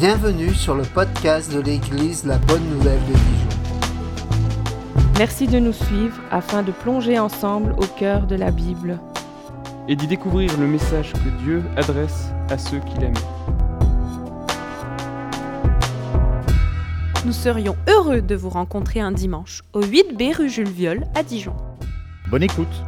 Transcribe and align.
Bienvenue 0.00 0.54
sur 0.54 0.74
le 0.74 0.82
podcast 0.82 1.52
de 1.54 1.60
l'Église 1.60 2.24
La 2.24 2.38
Bonne 2.38 2.64
Nouvelle 2.70 3.00
de 3.00 3.12
Dijon. 3.12 3.48
Merci 5.18 5.46
de 5.46 5.58
nous 5.58 5.72
suivre 5.74 6.18
afin 6.30 6.62
de 6.62 6.72
plonger 6.72 7.18
ensemble 7.18 7.72
au 7.72 7.84
cœur 7.98 8.26
de 8.26 8.34
la 8.36 8.50
Bible. 8.50 8.98
et 9.88 9.96
d'y 9.96 10.06
découvrir 10.06 10.56
le 10.58 10.66
message 10.66 11.12
que 11.12 11.42
Dieu 11.42 11.62
adresse 11.76 12.30
à 12.48 12.56
ceux 12.58 12.78
qu'il 12.80 13.02
aime. 13.04 13.14
Nous 17.26 17.32
serions 17.32 17.76
heureux 17.88 18.22
de 18.22 18.34
vous 18.34 18.48
rencontrer 18.50 19.00
un 19.00 19.12
dimanche 19.12 19.62
au 19.74 19.82
8B 19.82 20.34
rue 20.36 20.48
Jules 20.48 20.68
Viol 20.70 21.04
à 21.14 21.22
Dijon. 21.22 21.54
Bonne 22.30 22.44
écoute. 22.44 22.82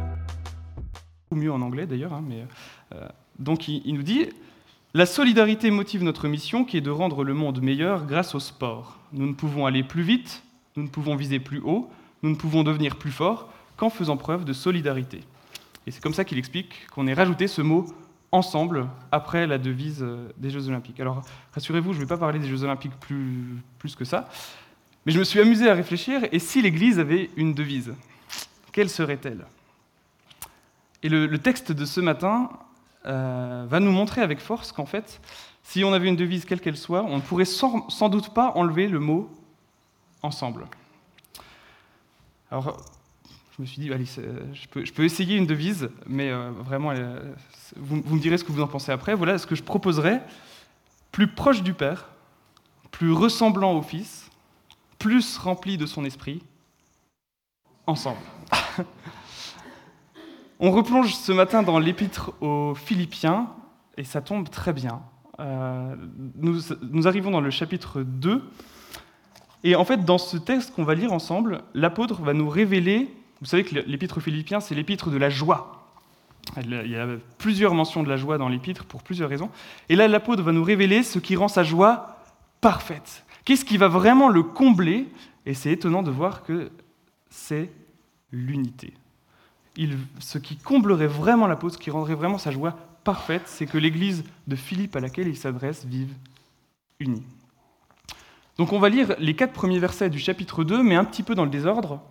Ou 1.31 1.35
mieux 1.35 1.51
en 1.51 1.61
anglais 1.61 1.85
d'ailleurs. 1.85 2.13
hein, 2.13 2.23
mais, 2.27 2.45
euh, 2.95 3.07
donc 3.37 3.67
il, 3.67 3.81
il 3.85 3.95
nous 3.95 4.03
dit 4.03 4.29
La 4.95 5.07
solidarité 5.07 5.71
motive 5.71 6.03
notre 6.03 6.27
mission 6.27 6.65
qui 6.65 6.77
est 6.77 6.81
de 6.81 6.91
rendre 6.91 7.23
le 7.23 7.33
monde 7.33 7.63
meilleur 7.63 8.05
grâce 8.05 8.35
au 8.35 8.39
sport. 8.39 8.99
Nous 9.11 9.25
ne 9.25 9.33
pouvons 9.33 9.65
aller 9.65 9.81
plus 9.81 10.03
vite, 10.03 10.43
nous 10.75 10.83
ne 10.83 10.87
pouvons 10.87 11.15
viser 11.15 11.39
plus 11.39 11.59
haut, 11.61 11.89
nous 12.21 12.29
ne 12.29 12.35
pouvons 12.35 12.61
devenir 12.61 12.97
plus 12.97 13.09
forts 13.09 13.51
qu'en 13.75 13.89
faisant 13.89 14.17
preuve 14.17 14.45
de 14.45 14.53
solidarité. 14.53 15.21
Et 15.87 15.91
c'est 15.91 15.99
comme 15.99 16.13
ça 16.13 16.25
qu'il 16.25 16.37
explique 16.37 16.85
qu'on 16.91 17.07
ait 17.07 17.15
rajouté 17.15 17.47
ce 17.47 17.63
mot 17.63 17.87
ensemble 18.31 18.87
après 19.11 19.47
la 19.47 19.57
devise 19.57 20.03
euh, 20.03 20.31
des 20.37 20.51
Jeux 20.51 20.67
Olympiques. 20.67 20.99
Alors 20.99 21.23
rassurez-vous, 21.55 21.93
je 21.93 21.97
ne 21.97 22.03
vais 22.03 22.09
pas 22.09 22.17
parler 22.17 22.37
des 22.37 22.47
Jeux 22.47 22.63
Olympiques 22.63 22.99
plus, 22.99 23.95
que 23.95 24.05
ça, 24.05 24.29
mais 25.07 25.11
je 25.11 25.17
me 25.17 25.23
suis 25.23 25.39
amusé 25.39 25.71
à 25.71 25.73
réfléchir, 25.73 26.21
et 26.31 26.37
si 26.37 26.61
l'Église 26.61 26.99
avait 26.99 27.31
une 27.35 27.55
devise, 27.55 27.95
quelle 28.71 28.89
serait-elle? 28.91 29.47
Et 31.01 31.09
le 31.09 31.37
texte 31.39 31.71
de 31.71 31.83
ce 31.83 31.99
matin 31.99 32.51
euh, 33.05 33.65
va 33.67 33.79
nous 33.79 33.91
montrer 33.91 34.21
avec 34.21 34.39
force 34.39 34.71
qu'en 34.71 34.85
fait, 34.85 35.19
si 35.63 35.83
on 35.83 35.93
avait 35.93 36.07
une 36.07 36.15
devise 36.15 36.45
quelle 36.45 36.61
qu'elle 36.61 36.77
soit, 36.77 37.03
on 37.03 37.17
ne 37.17 37.21
pourrait 37.21 37.45
sans, 37.45 38.09
doute 38.09 38.33
pas 38.33 38.51
enlever 38.55 38.87
le 38.87 38.99
mot 38.99 39.29
ensemble. 40.21 40.67
Alors, 42.51 42.77
je 43.57 43.61
me 43.61 43.67
suis 43.67 43.81
dit, 43.81 43.91
allez, 43.93 44.05
c'est- 44.05 44.23
je 44.53 44.91
peux, 44.91 45.03
essayer 45.03 45.37
une 45.37 45.45
devise, 45.47 45.89
mais 46.07 46.29
euh, 46.31 46.51
vraiment, 46.51 46.91
euh, 46.91 47.19
vous, 47.75 48.01
vous 48.03 48.15
me 48.15 48.21
direz 48.21 48.37
ce 48.37 48.43
que 48.43 48.51
vous 48.51 48.61
en 48.61 48.67
pensez 48.67 48.91
après. 48.91 49.15
Voilà 49.15 49.37
ce 49.37 49.47
que 49.47 49.55
je 49.55 49.63
proposerais. 49.63 50.21
Plus 51.11 51.27
proche 51.27 51.61
du 51.61 51.73
Père, 51.73 52.09
plus 52.91 53.11
ressemblant 53.11 53.73
au 53.73 53.81
Fils, 53.81 54.29
plus 54.97 55.37
rempli 55.37 55.77
de 55.77 55.85
son 55.85 56.05
esprit, 56.05 56.41
ensemble. 57.85 58.21
On 60.59 60.71
replonge 60.71 61.15
ce 61.15 61.31
matin 61.31 61.63
dans 61.63 61.79
l'épître 61.79 62.31
aux 62.41 62.75
Philippiens, 62.75 63.47
et 63.97 64.03
ça 64.03 64.21
tombe 64.21 64.49
très 64.49 64.73
bien. 64.73 65.01
Euh, 65.39 65.95
nous, 66.35 66.59
nous 66.91 67.07
arrivons 67.07 67.31
dans 67.31 67.41
le 67.41 67.49
chapitre 67.49 68.01
2, 68.01 68.43
et 69.63 69.75
en 69.75 69.85
fait, 69.85 70.03
dans 70.03 70.17
ce 70.17 70.37
texte 70.37 70.73
qu'on 70.73 70.83
va 70.83 70.93
lire 70.93 71.13
ensemble, 71.13 71.63
l'apôtre 71.73 72.21
va 72.21 72.33
nous 72.33 72.49
révéler, 72.49 73.13
vous 73.39 73.47
savez 73.47 73.63
que 73.63 73.75
l'épître 73.75 74.17
aux 74.17 74.21
Philippiens, 74.21 74.59
c'est 74.59 74.75
l'épître 74.75 75.09
de 75.09 75.17
la 75.17 75.29
joie. 75.29 75.79
Il 76.61 76.89
y 76.89 76.97
a 76.97 77.07
plusieurs 77.37 77.73
mentions 77.73 78.03
de 78.03 78.09
la 78.09 78.17
joie 78.17 78.37
dans 78.37 78.49
l'épître 78.49 78.83
pour 78.83 79.01
plusieurs 79.01 79.29
raisons. 79.29 79.49
Et 79.87 79.95
là, 79.95 80.07
l'apôtre 80.09 80.43
va 80.43 80.51
nous 80.51 80.63
révéler 80.63 81.01
ce 81.01 81.17
qui 81.19 81.37
rend 81.37 81.47
sa 81.47 81.63
joie 81.63 82.17
parfaite. 82.59 83.23
Qu'est-ce 83.45 83.65
qui 83.65 83.77
va 83.77 83.87
vraiment 83.87 84.29
le 84.29 84.43
combler? 84.43 85.07
Et 85.45 85.53
c'est 85.53 85.71
étonnant 85.71 86.03
de 86.03 86.11
voir 86.11 86.43
que 86.43 86.69
c'est 87.29 87.69
l'unité. 88.31 88.93
Ce 90.19 90.37
qui 90.37 90.57
comblerait 90.57 91.07
vraiment 91.07 91.47
l'apôtre, 91.47 91.75
ce 91.75 91.79
qui 91.79 91.91
rendrait 91.91 92.15
vraiment 92.15 92.37
sa 92.37 92.51
joie 92.51 92.75
parfaite, 93.03 93.43
c'est 93.45 93.65
que 93.65 93.77
l'église 93.77 94.23
de 94.47 94.55
Philippe 94.55 94.95
à 94.95 94.99
laquelle 94.99 95.27
il 95.27 95.37
s'adresse 95.37 95.85
vive 95.85 96.13
unie. 96.99 97.23
Donc 98.57 98.71
on 98.71 98.79
va 98.79 98.89
lire 98.89 99.15
les 99.19 99.35
quatre 99.35 99.53
premiers 99.53 99.79
versets 99.79 100.09
du 100.09 100.19
chapitre 100.19 100.63
2, 100.63 100.83
mais 100.83 100.95
un 100.95 101.05
petit 101.05 101.23
peu 101.23 101.35
dans 101.35 101.43
le 101.43 101.49
désordre. 101.49 102.01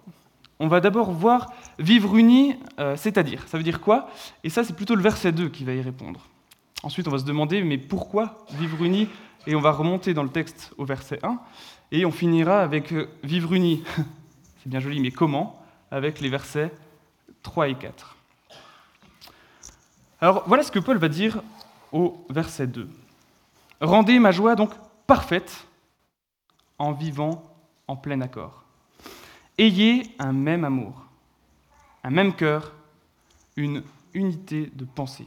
On 0.58 0.68
va 0.68 0.80
d'abord 0.80 1.12
voir 1.12 1.52
vivre 1.78 2.16
unis, 2.16 2.56
euh, 2.78 2.96
c'est-à-dire. 2.96 3.46
Ça 3.48 3.58
veut 3.58 3.64
dire 3.64 3.80
quoi? 3.80 4.08
Et 4.44 4.50
ça, 4.50 4.64
c'est 4.64 4.74
plutôt 4.74 4.94
le 4.94 5.02
verset 5.02 5.32
2 5.32 5.48
qui 5.48 5.64
va 5.64 5.72
y 5.72 5.80
répondre. 5.80 6.28
Ensuite, 6.82 7.08
on 7.08 7.10
va 7.10 7.18
se 7.18 7.24
demander, 7.24 7.62
mais 7.62 7.78
pourquoi 7.78 8.44
vivre 8.58 8.82
unis 8.82 9.08
Et 9.46 9.54
on 9.54 9.60
va 9.60 9.72
remonter 9.72 10.14
dans 10.14 10.22
le 10.22 10.28
texte 10.28 10.72
au 10.78 10.84
verset 10.84 11.18
1. 11.22 11.38
Et 11.92 12.04
on 12.04 12.10
finira 12.10 12.60
avec 12.60 12.92
euh, 12.92 13.08
vivre 13.22 13.52
unis. 13.52 13.82
c'est 14.62 14.68
bien 14.68 14.80
joli, 14.80 15.00
mais 15.00 15.10
comment? 15.10 15.60
Avec 15.90 16.20
les 16.20 16.28
versets 16.28 16.72
3 17.42 17.68
et 17.68 17.74
4. 17.74 18.16
Alors 20.20 20.44
voilà 20.46 20.62
ce 20.62 20.70
que 20.70 20.78
Paul 20.78 20.98
va 20.98 21.08
dire 21.08 21.42
au 21.92 22.24
verset 22.30 22.66
2. 22.66 22.88
Rendez 23.80 24.18
ma 24.18 24.30
joie 24.30 24.54
donc 24.54 24.70
parfaite 25.06 25.66
en 26.78 26.92
vivant 26.92 27.42
en 27.88 27.96
plein 27.96 28.20
accord. 28.20 28.62
Ayez 29.58 30.14
un 30.18 30.32
même 30.32 30.64
amour, 30.64 31.04
un 32.04 32.10
même 32.10 32.34
cœur, 32.34 32.72
une 33.56 33.82
unité 34.14 34.70
de 34.74 34.84
pensée. 34.84 35.26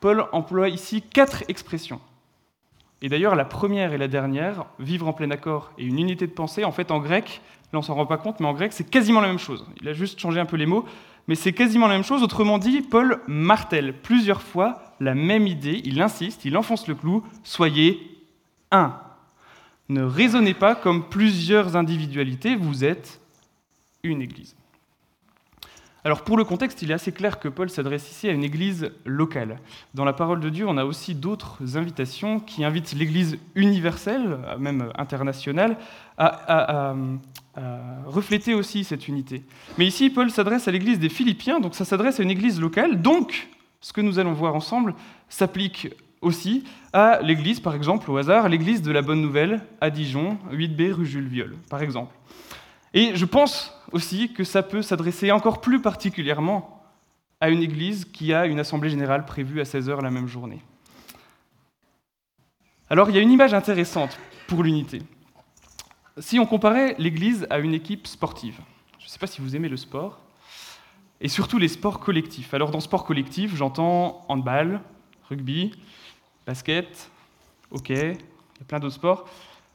Paul 0.00 0.26
emploie 0.32 0.68
ici 0.68 1.02
quatre 1.02 1.44
expressions. 1.48 2.00
Et 3.00 3.08
d'ailleurs, 3.08 3.34
la 3.34 3.44
première 3.44 3.92
et 3.92 3.98
la 3.98 4.08
dernière, 4.08 4.66
vivre 4.78 5.08
en 5.08 5.12
plein 5.12 5.30
accord 5.30 5.72
et 5.78 5.84
une 5.84 5.98
unité 5.98 6.26
de 6.26 6.32
pensée, 6.32 6.64
en 6.64 6.72
fait, 6.72 6.90
en 6.90 7.00
grec, 7.00 7.40
là 7.74 7.80
on 7.80 7.82
s'en 7.82 7.94
rend 7.94 8.06
pas 8.06 8.16
compte, 8.16 8.40
mais 8.40 8.46
en 8.46 8.54
grec, 8.54 8.72
c'est 8.72 8.88
quasiment 8.88 9.20
la 9.20 9.28
même 9.28 9.38
chose. 9.38 9.66
Il 9.82 9.88
a 9.88 9.92
juste 9.92 10.18
changé 10.18 10.40
un 10.40 10.46
peu 10.46 10.56
les 10.56 10.66
mots, 10.66 10.84
mais 11.28 11.34
c'est 11.34 11.52
quasiment 11.52 11.86
la 11.86 11.94
même 11.94 12.04
chose. 12.04 12.22
Autrement 12.22 12.58
dit, 12.58 12.80
Paul 12.80 13.20
martèle 13.26 13.92
plusieurs 13.92 14.42
fois 14.42 14.80
la 15.00 15.14
même 15.14 15.46
idée, 15.46 15.82
il 15.84 16.00
insiste, 16.00 16.44
il 16.44 16.56
enfonce 16.56 16.86
le 16.88 16.94
clou, 16.94 17.22
soyez 17.42 18.00
un. 18.70 18.94
Ne 19.88 20.02
raisonnez 20.02 20.54
pas 20.54 20.74
comme 20.74 21.08
plusieurs 21.08 21.76
individualités, 21.76 22.56
vous 22.56 22.84
êtes 22.84 23.20
une 24.02 24.22
église. 24.22 24.56
Alors 26.06 26.22
pour 26.22 26.36
le 26.36 26.44
contexte, 26.44 26.82
il 26.82 26.90
est 26.90 26.94
assez 26.94 27.12
clair 27.12 27.40
que 27.40 27.48
Paul 27.48 27.70
s'adresse 27.70 28.10
ici 28.10 28.28
à 28.28 28.32
une 28.32 28.44
église 28.44 28.90
locale. 29.06 29.58
Dans 29.94 30.04
la 30.04 30.12
parole 30.12 30.38
de 30.38 30.50
Dieu, 30.50 30.68
on 30.68 30.76
a 30.76 30.84
aussi 30.84 31.14
d'autres 31.14 31.78
invitations 31.78 32.40
qui 32.40 32.62
invitent 32.62 32.92
l'église 32.92 33.38
universelle, 33.54 34.38
même 34.58 34.90
internationale, 34.98 35.78
à, 36.18 36.94
refléter 38.04 38.52
aussi 38.52 38.84
cette 38.84 39.08
unité. 39.08 39.44
Mais 39.78 39.86
ici, 39.86 40.10
Paul 40.10 40.30
s'adresse 40.30 40.68
à 40.68 40.72
l'église 40.72 40.98
des 40.98 41.08
Philippiens, 41.08 41.60
donc 41.60 41.74
ça 41.74 41.84
s'adresse 41.84 42.20
à 42.20 42.22
une 42.22 42.30
église 42.30 42.60
locale. 42.60 43.00
Donc, 43.00 43.48
ce 43.80 43.92
que 43.92 44.00
nous 44.00 44.18
allons 44.18 44.32
voir 44.32 44.54
ensemble 44.54 44.94
s'applique 45.28 45.88
aussi 46.20 46.64
à 46.92 47.20
l'église, 47.22 47.60
par 47.60 47.74
exemple, 47.74 48.10
au 48.10 48.16
hasard, 48.16 48.48
l'église 48.48 48.82
de 48.82 48.92
la 48.92 49.02
Bonne 49.02 49.22
Nouvelle 49.22 49.60
à 49.80 49.90
Dijon, 49.90 50.36
8B 50.52 50.90
rue 50.90 51.06
Jules 51.06 51.28
Viol, 51.28 51.56
par 51.70 51.80
exemple. 51.80 52.12
Et 52.94 53.16
je 53.16 53.24
pense 53.24 53.74
aussi 53.92 54.32
que 54.32 54.44
ça 54.44 54.62
peut 54.62 54.80
s'adresser 54.80 55.32
encore 55.32 55.60
plus 55.60 55.82
particulièrement 55.82 56.82
à 57.40 57.50
une 57.50 57.62
église 57.62 58.04
qui 58.04 58.32
a 58.32 58.46
une 58.46 58.60
assemblée 58.60 58.88
générale 58.88 59.26
prévue 59.26 59.60
à 59.60 59.64
16h 59.64 60.00
la 60.00 60.10
même 60.10 60.28
journée. 60.28 60.62
Alors 62.88 63.10
il 63.10 63.16
y 63.16 63.18
a 63.18 63.22
une 63.22 63.32
image 63.32 63.52
intéressante 63.52 64.16
pour 64.46 64.62
l'unité. 64.62 65.02
Si 66.18 66.38
on 66.38 66.46
comparait 66.46 66.94
l'église 66.98 67.46
à 67.50 67.58
une 67.58 67.74
équipe 67.74 68.06
sportive, 68.06 68.60
je 69.00 69.06
ne 69.06 69.10
sais 69.10 69.18
pas 69.18 69.26
si 69.26 69.40
vous 69.40 69.56
aimez 69.56 69.68
le 69.68 69.76
sport, 69.76 70.20
et 71.20 71.28
surtout 71.28 71.58
les 71.58 71.68
sports 71.68 71.98
collectifs. 71.98 72.54
Alors 72.54 72.70
dans 72.70 72.80
sport 72.80 73.04
collectif, 73.04 73.56
j'entends 73.56 74.24
handball, 74.28 74.80
rugby, 75.28 75.72
basket, 76.46 77.10
hockey, 77.72 78.12
il 78.12 78.58
y 78.60 78.62
a 78.62 78.64
plein 78.66 78.78
d'autres 78.78 78.94
sports. 78.94 79.28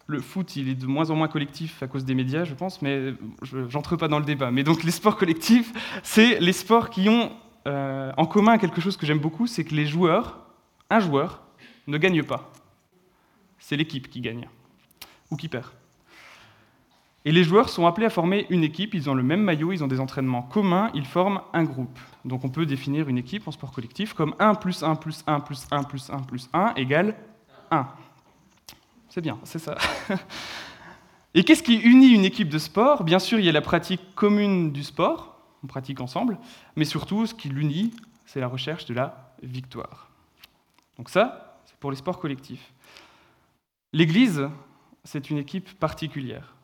Le 0.10 0.22
foot, 0.22 0.56
il 0.56 0.70
est 0.70 0.74
de 0.74 0.88
moins 0.88 1.12
en 1.12 1.16
moins 1.16 1.28
collectif 1.28 1.84
à 1.84 1.88
cause 1.88 2.04
des 2.04 2.16
médias, 2.16 2.44
je 2.44 2.56
pense, 2.56 2.82
mais 2.82 3.14
je 3.44 3.58
n'entre 3.60 3.96
pas 3.96 4.08
dans 4.08 4.18
le 4.18 4.26
débat. 4.26 4.50
Mais 4.50 4.64
donc 4.64 4.84
les 4.84 4.90
sports 4.90 5.18
collectifs, 5.18 5.72
c'est 6.02 6.40
les 6.40 6.52
sports 6.52 6.90
qui 6.90 7.08
ont 7.10 7.32
euh, 7.68 8.12
en 8.18 8.26
commun 8.26 8.58
quelque 8.58 8.82
chose 8.82 8.98
que 8.98 9.06
j'aime 9.06 9.20
beaucoup, 9.20 9.46
c'est 9.46 9.64
que 9.64 9.76
les 9.76 9.86
joueurs, 9.86 10.40
un 10.90 11.00
joueur, 11.00 11.44
ne 11.86 11.96
gagne 12.00 12.24
pas. 12.24 12.52
C'est 13.60 13.78
l'équipe 13.78 14.10
qui 14.10 14.20
gagne, 14.20 14.50
ou 15.30 15.36
qui 15.36 15.48
perd. 15.48 15.68
Et 17.24 17.32
les 17.32 17.44
joueurs 17.44 17.70
sont 17.70 17.86
appelés 17.86 18.08
à 18.08 18.10
former 18.10 18.48
une 18.50 18.64
équipe, 18.64 18.96
ils 18.96 19.12
ont 19.12 19.14
le 19.14 19.22
même 19.22 19.44
maillot, 19.44 19.74
ils 19.74 19.84
ont 19.84 19.88
des 19.88 20.00
entraînements 20.00 20.42
communs, 20.42 20.90
ils 20.96 21.06
forment 21.06 21.42
un 21.54 21.66
groupe. 21.66 22.00
Donc 22.26 22.44
on 22.44 22.50
peut 22.50 22.66
définir 22.66 23.10
une 23.10 23.20
équipe 23.20 23.48
en 23.48 23.52
sport 23.52 23.72
collectif 23.72 24.14
comme 24.14 24.34
1 24.40 24.56
plus 24.56 24.82
1 24.82 24.96
plus 24.96 25.24
1 25.28 25.40
plus 25.42 25.68
1 25.70 25.84
plus 25.84 26.10
1 26.10 26.20
plus 26.22 26.50
1 26.52 26.74
égale 26.78 27.16
1. 27.70 27.86
C'est 29.10 29.22
bien, 29.22 29.40
c'est 29.44 29.60
ça. 29.60 29.76
Et 31.34 31.44
qu'est-ce 31.44 31.64
qui 31.64 31.76
unit 31.76 32.10
une 32.10 32.26
équipe 32.26 32.50
de 32.50 32.58
sport? 32.58 33.04
Bien 33.04 33.20
sûr, 33.20 33.40
il 33.40 33.46
y 33.46 33.50
a 33.50 33.52
la 33.52 33.62
pratique 33.62 34.02
commune 34.16 34.72
du 34.72 34.84
sport, 34.84 35.38
on 35.64 35.68
pratique 35.68 36.00
ensemble, 36.00 36.38
mais 36.76 36.86
surtout, 36.86 37.26
ce 37.26 37.34
qui 37.34 37.50
l'unit, 37.50 37.92
c'est 38.26 38.40
la 38.40 38.48
recherche 38.48 38.86
de 38.86 38.94
la 38.94 39.36
victoire. 39.44 40.10
Donc 40.98 41.10
ça, 41.10 41.60
c'est 41.66 41.76
pour 41.78 41.92
les 41.92 41.98
sports 41.98 42.20
collectifs. 42.20 42.74
L'Église, 43.94 44.48
c'est 45.04 45.30
une 45.30 45.38
équipe 45.38 45.74
particulière. 45.80 46.56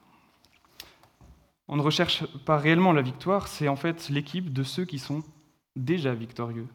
On 1.67 1.75
ne 1.75 1.81
recherche 1.81 2.25
pas 2.45 2.57
réellement 2.57 2.93
la 2.93 3.01
victoire, 3.01 3.47
c'est 3.47 3.67
en 3.67 3.75
fait 3.75 4.09
l'équipe 4.09 4.53
de 4.53 4.61
ceux 4.61 4.85
qui 4.85 4.99
sont 4.99 5.23
déjà 5.75 6.13
victorieux 6.13 6.67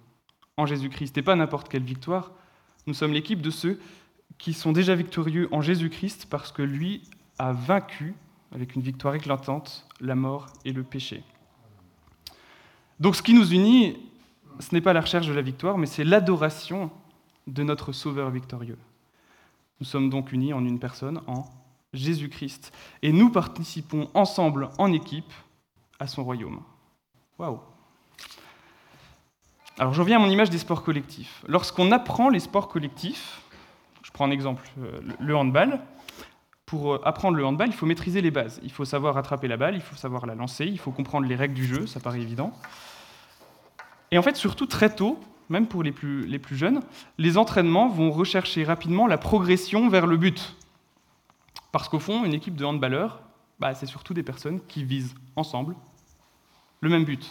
en 0.56 0.66
Jésus-Christ. 0.66 1.16
Et 1.18 1.22
pas 1.22 1.36
n'importe 1.36 1.68
quelle 1.68 1.84
victoire, 1.84 2.32
nous 2.86 2.94
sommes 2.94 3.12
l'équipe 3.12 3.40
de 3.40 3.50
ceux 3.50 3.80
qui 4.38 4.52
sont 4.52 4.72
déjà 4.72 4.94
victorieux 4.94 5.48
en 5.52 5.60
Jésus-Christ 5.60 6.26
parce 6.30 6.52
que 6.52 6.62
lui 6.62 7.02
a 7.38 7.52
vaincu, 7.52 8.14
avec 8.52 8.74
une 8.74 8.82
victoire 8.82 9.14
éclatante, 9.14 9.86
la 10.00 10.14
mort 10.14 10.48
et 10.64 10.72
le 10.72 10.82
péché. 10.82 11.22
Donc 12.98 13.16
ce 13.16 13.22
qui 13.22 13.34
nous 13.34 13.52
unit, 13.52 13.96
ce 14.58 14.74
n'est 14.74 14.80
pas 14.80 14.92
la 14.92 15.00
recherche 15.00 15.26
de 15.26 15.32
la 15.32 15.42
victoire, 15.42 15.78
mais 15.78 15.86
c'est 15.86 16.04
l'adoration 16.04 16.90
de 17.46 17.62
notre 17.62 17.92
Sauveur 17.92 18.30
victorieux. 18.30 18.78
Nous 19.80 19.86
sommes 19.86 20.10
donc 20.10 20.32
unis 20.32 20.52
en 20.52 20.64
une 20.64 20.78
personne, 20.78 21.20
en 21.26 21.46
Jésus-Christ. 21.92 22.72
Et 23.02 23.12
nous 23.12 23.30
participons 23.30 24.10
ensemble, 24.14 24.68
en 24.78 24.92
équipe, 24.92 25.32
à 25.98 26.06
son 26.06 26.24
royaume. 26.24 26.60
Waouh 27.38 27.60
Alors 29.78 29.94
je 29.94 30.00
reviens 30.00 30.16
à 30.16 30.20
mon 30.20 30.30
image 30.30 30.50
des 30.50 30.58
sports 30.58 30.82
collectifs. 30.82 31.42
Lorsqu'on 31.48 31.92
apprend 31.92 32.28
les 32.28 32.40
sports 32.40 32.68
collectifs, 32.68 33.40
je 34.02 34.10
prends 34.10 34.26
un 34.26 34.30
exemple, 34.30 34.62
euh, 34.80 35.00
le 35.18 35.36
handball, 35.36 35.80
pour 36.66 36.94
euh, 36.94 37.00
apprendre 37.04 37.36
le 37.36 37.44
handball, 37.44 37.68
il 37.68 37.74
faut 37.74 37.86
maîtriser 37.86 38.20
les 38.20 38.30
bases. 38.30 38.60
Il 38.62 38.70
faut 38.70 38.84
savoir 38.84 39.16
attraper 39.16 39.48
la 39.48 39.56
balle, 39.56 39.74
il 39.74 39.80
faut 39.80 39.96
savoir 39.96 40.26
la 40.26 40.34
lancer, 40.34 40.66
il 40.66 40.78
faut 40.78 40.92
comprendre 40.92 41.26
les 41.26 41.34
règles 41.34 41.54
du 41.54 41.66
jeu, 41.66 41.86
ça 41.86 42.00
paraît 42.00 42.20
évident. 42.20 42.52
Et 44.10 44.18
en 44.18 44.22
fait, 44.22 44.36
surtout 44.36 44.66
très 44.66 44.94
tôt, 44.94 45.18
même 45.48 45.66
pour 45.66 45.82
les 45.82 45.90
plus, 45.90 46.38
jeunes, 46.52 46.80
les 47.18 47.36
entraînements 47.36 47.88
vont 47.88 48.10
rechercher 48.10 48.64
rapidement 48.64 49.06
la 49.06 49.18
progression 49.18 49.88
vers 49.88 50.06
le 50.06 50.16
but. 50.16 50.54
Parce 51.72 51.88
qu'au 51.88 51.98
fond, 51.98 52.24
une 52.24 52.34
équipe 52.34 52.54
de 52.54 52.64
handballeurs, 52.64 53.20
bah, 53.58 53.74
c'est 53.74 53.86
surtout 53.86 54.14
des 54.14 54.22
personnes 54.22 54.60
qui 54.68 54.84
visent 54.84 55.14
ensemble 55.36 55.74
le 56.80 56.88
même 56.88 57.04
but. 57.04 57.24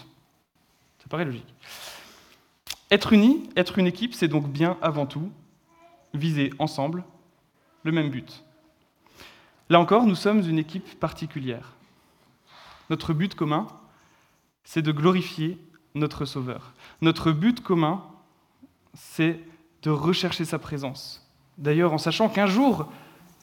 Ça 0.99 1.05
paraît 1.09 1.25
logique. 1.25 1.53
Être 2.91 3.13
unis, 3.13 3.49
être 3.55 3.79
une 3.79 3.87
équipe, 3.87 4.13
c'est 4.13 4.27
donc 4.27 4.49
bien 4.49 4.77
avant 4.81 5.05
tout 5.05 5.31
viser 6.13 6.51
ensemble 6.59 7.03
le 7.83 7.91
même 7.91 8.09
but. 8.09 8.43
Là 9.69 9.79
encore, 9.79 10.05
nous 10.05 10.15
sommes 10.15 10.39
une 10.39 10.59
équipe 10.59 10.99
particulière. 10.99 11.73
Notre 12.89 13.13
but 13.13 13.35
commun, 13.35 13.67
c'est 14.63 14.81
de 14.81 14.91
glorifier 14.91 15.57
notre 15.95 16.25
Sauveur. 16.25 16.73
Notre 17.01 17.31
but 17.31 17.61
commun, 17.61 18.03
c'est 18.93 19.39
de 19.83 19.91
rechercher 19.91 20.45
sa 20.45 20.59
présence. 20.59 21.25
D'ailleurs, 21.57 21.93
en 21.93 21.97
sachant 21.97 22.29
qu'un 22.29 22.47
jour, 22.47 22.91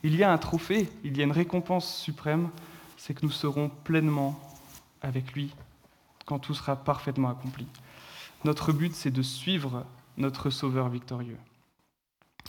il 0.03 0.17
y 0.17 0.23
a 0.23 0.33
un 0.33 0.39
trophée, 0.39 0.89
il 1.05 1.17
y 1.17 1.21
a 1.21 1.25
une 1.25 1.33
récompense 1.33 1.97
suprême, 1.97 2.51
c'est 2.97 3.15
que 3.15 3.25
nous 3.25 3.33
serons 3.33 3.69
pleinement 3.69 4.39
avec 5.03 5.33
lui 5.33 5.55
quand 6.25 6.39
tout 6.39 6.55
sera 6.55 6.77
parfaitement 6.77 7.31
accompli. 7.31 7.67
Notre 8.45 8.73
but, 8.73 8.95
c'est 8.95 9.11
de 9.11 9.23
suivre 9.23 9.85
notre 10.17 10.51
Sauveur 10.51 10.89
victorieux. 10.89 11.39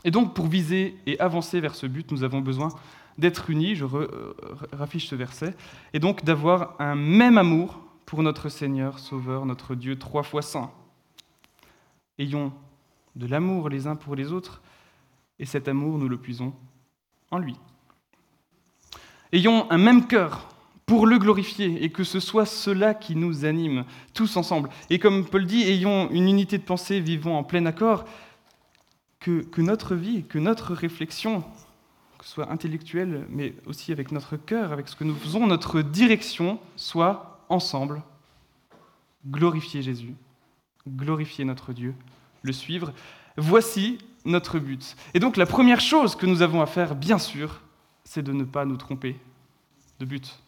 Et 0.07 0.11
donc, 0.11 0.33
pour 0.33 0.47
viser 0.47 0.95
et 1.05 1.19
avancer 1.19 1.59
vers 1.59 1.75
ce 1.75 1.85
but, 1.85 2.13
nous 2.13 2.23
avons 2.23 2.39
besoin 2.39 2.69
d'être 3.17 3.49
unis, 3.49 3.75
je 3.75 3.83
euh, 3.83 4.33
raffiche 4.71 5.09
ce 5.09 5.15
verset, 5.15 5.53
et 5.93 5.99
donc 5.99 6.23
d'avoir 6.23 6.79
un 6.79 6.95
même 6.95 7.37
amour 7.37 7.81
pour 8.05 8.23
notre 8.23 8.47
Seigneur, 8.47 8.99
Sauveur, 8.99 9.45
notre 9.45 9.75
Dieu, 9.75 9.99
trois 9.99 10.23
fois 10.23 10.41
saint. 10.41 10.71
Ayons 12.17 12.53
de 13.17 13.27
l'amour 13.27 13.67
les 13.67 13.85
uns 13.85 13.97
pour 13.97 14.15
les 14.15 14.31
autres, 14.31 14.61
et 15.39 15.45
cet 15.45 15.67
amour, 15.67 15.97
nous 15.97 16.07
le 16.07 16.17
puisons 16.17 16.53
en 17.29 17.39
lui. 17.39 17.57
Ayons 19.33 19.69
un 19.69 19.77
même 19.77 20.07
cœur 20.07 20.47
pour 20.85 21.05
le 21.05 21.17
glorifier, 21.17 21.83
et 21.83 21.89
que 21.89 22.05
ce 22.05 22.21
soit 22.21 22.45
cela 22.45 22.93
qui 22.93 23.17
nous 23.17 23.43
anime, 23.43 23.83
tous 24.13 24.37
ensemble. 24.37 24.69
Et 24.89 24.99
comme 24.99 25.25
Paul 25.25 25.45
dit, 25.45 25.63
ayons 25.63 26.09
une 26.11 26.29
unité 26.29 26.57
de 26.57 26.63
pensée, 26.63 27.01
vivons 27.01 27.35
en 27.35 27.43
plein 27.43 27.65
accord, 27.65 28.05
que, 29.27 29.61
notre 29.61 29.95
vie, 29.95 30.23
que 30.23 30.39
notre 30.39 30.73
réflexion, 30.73 31.41
que 32.17 32.25
ce 32.25 32.31
soit 32.31 32.51
intellectuelle, 32.51 33.25
mais 33.29 33.53
aussi 33.65 33.91
avec 33.91 34.11
notre 34.11 34.37
cœur, 34.37 34.71
avec 34.71 34.87
ce 34.87 34.95
que 34.95 35.03
nous 35.03 35.15
faisons, 35.15 35.45
notre 35.47 35.81
direction, 35.81 36.59
soit 36.75 37.41
ensemble 37.49 38.01
glorifier 39.25 39.81
Jésus, 39.81 40.15
glorifier 40.87 41.43
notre 41.43 41.73
Dieu, 41.73 41.93
le 42.43 42.53
suivre. 42.53 42.93
Voici 43.35 43.97
notre 44.23 44.59
but. 44.59 44.95
Et 45.13 45.19
donc 45.19 45.37
la 45.37 45.45
première 45.45 45.81
chose 45.81 46.15
que 46.15 46.25
nous 46.25 46.41
avons 46.41 46.61
à 46.61 46.65
faire, 46.65 46.95
bien 46.95 47.17
sûr, 47.17 47.61
c'est 48.03 48.23
de 48.23 48.31
ne 48.31 48.45
pas 48.45 48.63
nous 48.63 48.77
tromper 48.77 49.19
de 49.99 50.05
but. 50.05 50.39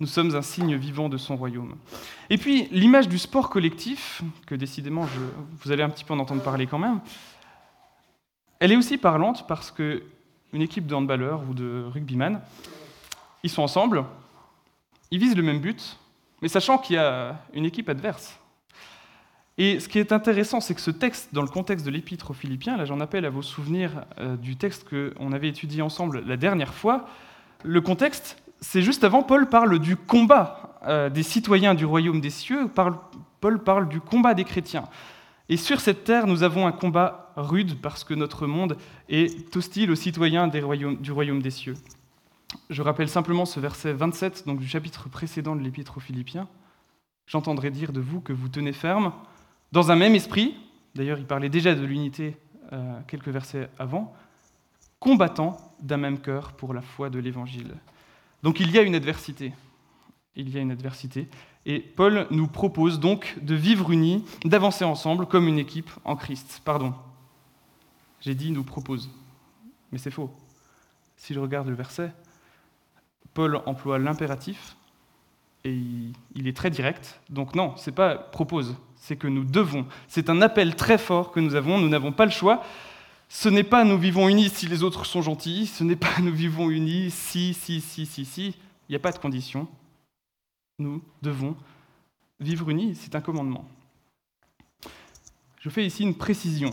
Nous 0.00 0.06
sommes 0.06 0.34
un 0.36 0.42
signe 0.42 0.76
vivant 0.76 1.08
de 1.08 1.18
son 1.18 1.36
royaume. 1.36 1.74
Et 2.30 2.38
puis 2.38 2.68
l'image 2.70 3.08
du 3.08 3.18
sport 3.18 3.50
collectif, 3.50 4.22
que 4.46 4.54
décidément 4.54 5.06
je, 5.06 5.20
vous 5.62 5.72
allez 5.72 5.82
un 5.82 5.90
petit 5.90 6.04
peu 6.04 6.14
en 6.14 6.18
entendre 6.18 6.42
parler 6.42 6.66
quand 6.66 6.78
même, 6.78 7.00
elle 8.60 8.72
est 8.72 8.76
aussi 8.76 8.98
parlante 8.98 9.46
parce 9.46 9.70
que 9.70 10.02
une 10.52 10.62
équipe 10.62 10.86
de 10.86 10.94
handballeurs 10.94 11.42
ou 11.48 11.54
de 11.54 11.84
rugbyman, 11.92 12.40
ils 13.42 13.50
sont 13.50 13.62
ensemble, 13.62 14.04
ils 15.10 15.18
visent 15.18 15.36
le 15.36 15.42
même 15.42 15.60
but, 15.60 15.98
mais 16.42 16.48
sachant 16.48 16.78
qu'il 16.78 16.96
y 16.96 16.98
a 16.98 17.36
une 17.52 17.64
équipe 17.64 17.88
adverse. 17.88 18.38
Et 19.58 19.80
ce 19.80 19.88
qui 19.88 19.98
est 19.98 20.12
intéressant, 20.12 20.60
c'est 20.60 20.74
que 20.74 20.80
ce 20.80 20.92
texte, 20.92 21.30
dans 21.32 21.42
le 21.42 21.48
contexte 21.48 21.84
de 21.84 21.90
l'épître 21.90 22.30
aux 22.30 22.34
Philippiens, 22.34 22.76
là 22.76 22.84
j'en 22.84 23.00
appelle 23.00 23.24
à 23.24 23.30
vos 23.30 23.42
souvenirs 23.42 24.04
euh, 24.18 24.36
du 24.36 24.56
texte 24.56 24.88
qu'on 24.88 25.32
avait 25.32 25.48
étudié 25.48 25.82
ensemble 25.82 26.22
la 26.24 26.36
dernière 26.36 26.72
fois, 26.72 27.08
le 27.64 27.80
contexte, 27.80 28.40
c'est 28.60 28.82
juste 28.82 29.04
avant, 29.04 29.22
Paul 29.22 29.48
parle 29.48 29.78
du 29.78 29.96
combat 29.96 30.78
euh, 30.86 31.10
des 31.10 31.22
citoyens 31.22 31.74
du 31.74 31.84
royaume 31.84 32.20
des 32.20 32.30
cieux, 32.30 32.68
Paul 33.40 33.62
parle 33.62 33.88
du 33.88 34.00
combat 34.00 34.34
des 34.34 34.44
chrétiens. 34.44 34.84
Et 35.48 35.56
sur 35.56 35.80
cette 35.80 36.04
terre, 36.04 36.26
nous 36.26 36.42
avons 36.42 36.66
un 36.66 36.72
combat 36.72 37.32
rude 37.36 37.80
parce 37.80 38.04
que 38.04 38.14
notre 38.14 38.46
monde 38.46 38.76
est 39.08 39.56
hostile 39.56 39.90
aux 39.90 39.96
citoyens 39.96 40.48
du 40.48 40.62
royaume 41.12 41.42
des 41.42 41.50
cieux. 41.50 41.74
Je 42.70 42.82
rappelle 42.82 43.08
simplement 43.08 43.44
ce 43.44 43.60
verset 43.60 43.92
27 43.92 44.46
donc 44.46 44.58
du 44.58 44.68
chapitre 44.68 45.08
précédent 45.08 45.56
de 45.56 45.62
l'Épître 45.62 45.96
aux 45.96 46.00
Philippiens. 46.00 46.48
J'entendrai 47.26 47.70
dire 47.70 47.92
de 47.92 48.00
vous 48.00 48.20
que 48.20 48.32
vous 48.32 48.48
tenez 48.48 48.72
ferme 48.72 49.12
dans 49.72 49.90
un 49.90 49.96
même 49.96 50.14
esprit, 50.14 50.56
d'ailleurs 50.94 51.18
il 51.18 51.26
parlait 51.26 51.50
déjà 51.50 51.74
de 51.74 51.84
l'unité 51.84 52.36
euh, 52.72 53.00
quelques 53.06 53.28
versets 53.28 53.68
avant, 53.78 54.14
combattant 54.98 55.58
d'un 55.80 55.98
même 55.98 56.18
cœur 56.20 56.52
pour 56.52 56.72
la 56.72 56.80
foi 56.80 57.10
de 57.10 57.18
l'Évangile. 57.18 57.74
Donc 58.42 58.60
il 58.60 58.70
y 58.70 58.78
a 58.78 58.82
une 58.82 58.94
adversité. 58.94 59.52
Il 60.36 60.50
y 60.50 60.58
a 60.58 60.60
une 60.60 60.70
adversité. 60.70 61.28
Et 61.66 61.80
Paul 61.80 62.26
nous 62.30 62.46
propose 62.46 63.00
donc 63.00 63.36
de 63.42 63.54
vivre 63.54 63.90
unis, 63.90 64.24
d'avancer 64.44 64.84
ensemble 64.84 65.26
comme 65.26 65.48
une 65.48 65.58
équipe 65.58 65.90
en 66.04 66.16
Christ. 66.16 66.62
Pardon. 66.64 66.94
J'ai 68.20 68.34
dit 68.34 68.50
nous 68.50 68.64
propose. 68.64 69.10
Mais 69.92 69.98
c'est 69.98 70.10
faux. 70.10 70.30
Si 71.16 71.34
je 71.34 71.40
regarde 71.40 71.68
le 71.68 71.74
verset, 71.74 72.12
Paul 73.34 73.60
emploie 73.66 73.98
l'impératif 73.98 74.76
et 75.64 75.76
il 76.34 76.46
est 76.46 76.56
très 76.56 76.70
direct. 76.70 77.20
Donc 77.28 77.54
non, 77.54 77.74
c'est 77.76 77.92
pas 77.92 78.16
propose, 78.16 78.76
c'est 78.96 79.16
que 79.16 79.26
nous 79.26 79.44
devons. 79.44 79.86
C'est 80.06 80.30
un 80.30 80.40
appel 80.40 80.76
très 80.76 80.98
fort 80.98 81.32
que 81.32 81.40
nous 81.40 81.54
avons, 81.54 81.78
nous 81.78 81.88
n'avons 81.88 82.12
pas 82.12 82.24
le 82.24 82.30
choix. 82.30 82.62
Ce 83.28 83.48
n'est 83.48 83.64
pas 83.64 83.84
nous 83.84 83.98
vivons 83.98 84.28
unis 84.28 84.48
si 84.48 84.66
les 84.66 84.82
autres 84.82 85.04
sont 85.04 85.22
gentils, 85.22 85.66
ce 85.66 85.84
n'est 85.84 85.96
pas 85.96 86.18
nous 86.20 86.32
vivons 86.32 86.70
unis 86.70 87.10
si, 87.10 87.54
si, 87.54 87.80
si, 87.80 88.06
si, 88.06 88.24
si. 88.24 88.46
Il 88.88 88.92
n'y 88.92 88.96
a 88.96 89.00
pas 89.00 89.12
de 89.12 89.18
condition. 89.18 89.68
Nous 90.78 91.02
devons 91.22 91.56
vivre 92.40 92.70
unis, 92.70 92.94
c'est 92.94 93.14
un 93.14 93.20
commandement. 93.20 93.68
Je 95.60 95.68
fais 95.68 95.84
ici 95.84 96.04
une 96.04 96.14
précision. 96.14 96.70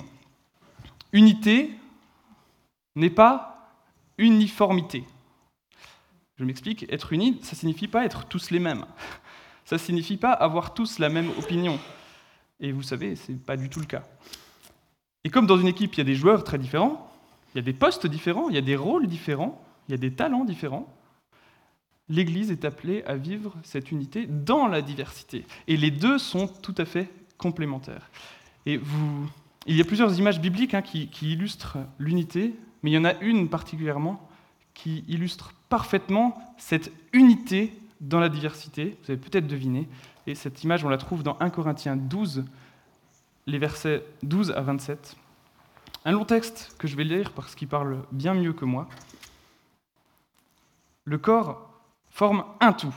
Unité 1.12 1.72
n'est 2.96 3.10
pas 3.10 3.74
uniformité. 4.18 5.04
Je 6.38 6.46
m'explique, 6.46 6.86
être 6.92 7.14
unis, 7.14 7.40
ça 7.42 7.52
ne 7.52 7.58
signifie 7.58 7.88
pas 7.88 8.06
être 8.06 8.26
tous 8.26 8.52
les 8.52 8.60
mêmes. 8.60 8.86
Ça 9.66 9.76
ne 9.76 9.80
signifie 9.80 10.18
pas 10.18 10.32
avoir 10.32 10.74
tous 10.74 11.00
la 11.00 11.10
même 11.10 11.30
opinion. 11.38 11.80
Et 12.60 12.72
vous 12.72 12.84
savez, 12.84 13.16
ce 13.16 13.32
n'est 13.32 13.38
pas 13.38 13.58
du 13.58 13.70
tout 13.70 13.80
le 13.80 13.86
cas. 13.86 14.04
Et 15.26 15.30
comme 15.30 15.48
dans 15.48 15.58
une 15.58 15.68
équipe, 15.68 15.96
il 15.96 15.98
y 15.98 16.02
a 16.02 16.06
des 16.06 16.16
joueurs 16.16 16.46
très 16.46 16.58
différents, 16.58 17.12
il 17.54 17.58
y 17.58 17.60
a 17.60 17.64
des 17.64 17.74
postes 17.74 18.08
différents, 18.08 18.48
il 18.48 18.56
y 18.56 18.60
a 18.60 18.62
des 18.62 18.78
rôles 18.78 19.08
différents, 19.08 19.62
il 19.90 19.92
y 19.92 19.96
a 19.96 19.98
des 19.98 20.14
talents 20.14 20.46
différents, 20.46 20.88
l'Église 22.08 22.52
est 22.52 22.64
appelée 22.64 23.04
à 23.06 23.16
vivre 23.16 23.54
cette 23.64 23.92
unité 23.92 24.28
dans 24.28 24.68
la 24.68 24.84
diversité. 24.84 25.46
Et 25.68 25.76
les 25.76 25.92
deux 25.92 26.20
sont 26.20 26.48
tout 26.48 26.76
à 26.78 26.86
fait 26.86 27.10
complémentaires. 27.38 28.10
Et 28.68 28.78
vous... 28.78 29.28
il 29.66 29.76
y 29.76 29.82
a 29.82 29.86
plusieurs 29.86 30.18
images 30.18 30.40
bibliques 30.40 30.76
hein, 30.76 30.84
qui 30.84 31.10
illustrent 31.22 31.80
l'unité, 31.98 32.54
mais 32.84 32.92
il 32.92 32.94
y 32.94 32.98
en 32.98 33.06
a 33.06 33.20
une 33.22 33.50
particulièrement 33.50 34.30
qui 34.76 35.04
illustre 35.08 35.56
parfaitement 35.70 36.38
cette 36.58 36.92
unité 37.14 37.74
dans 38.00 38.20
la 38.20 38.30
diversité. 38.30 38.96
Vous 39.04 39.12
avez 39.12 39.20
peut-être 39.20 39.48
deviné. 39.48 39.88
Et 40.28 40.36
cette 40.36 40.64
image, 40.64 40.86
on 40.86 40.90
la 40.90 40.98
trouve 40.98 41.24
dans 41.24 41.38
1 41.40 41.50
Corinthiens 41.50 41.96
12, 41.96 42.46
les 43.48 43.58
versets 43.58 44.06
12 44.24 44.52
à 44.52 44.62
27. 44.62 45.16
Un 46.06 46.12
long 46.12 46.26
texte 46.26 46.76
que 46.78 46.88
je 46.88 46.96
vais 46.96 47.04
lire 47.04 47.32
parce 47.32 47.56
qu'il 47.56 47.68
parle 47.68 48.04
bien 48.12 48.34
mieux 48.34 48.54
que 48.54 48.66
moi. 48.66 48.88
Le 51.04 51.18
corps 51.18 51.70
forme 52.10 52.46
un 52.60 52.74
tout, 52.74 52.96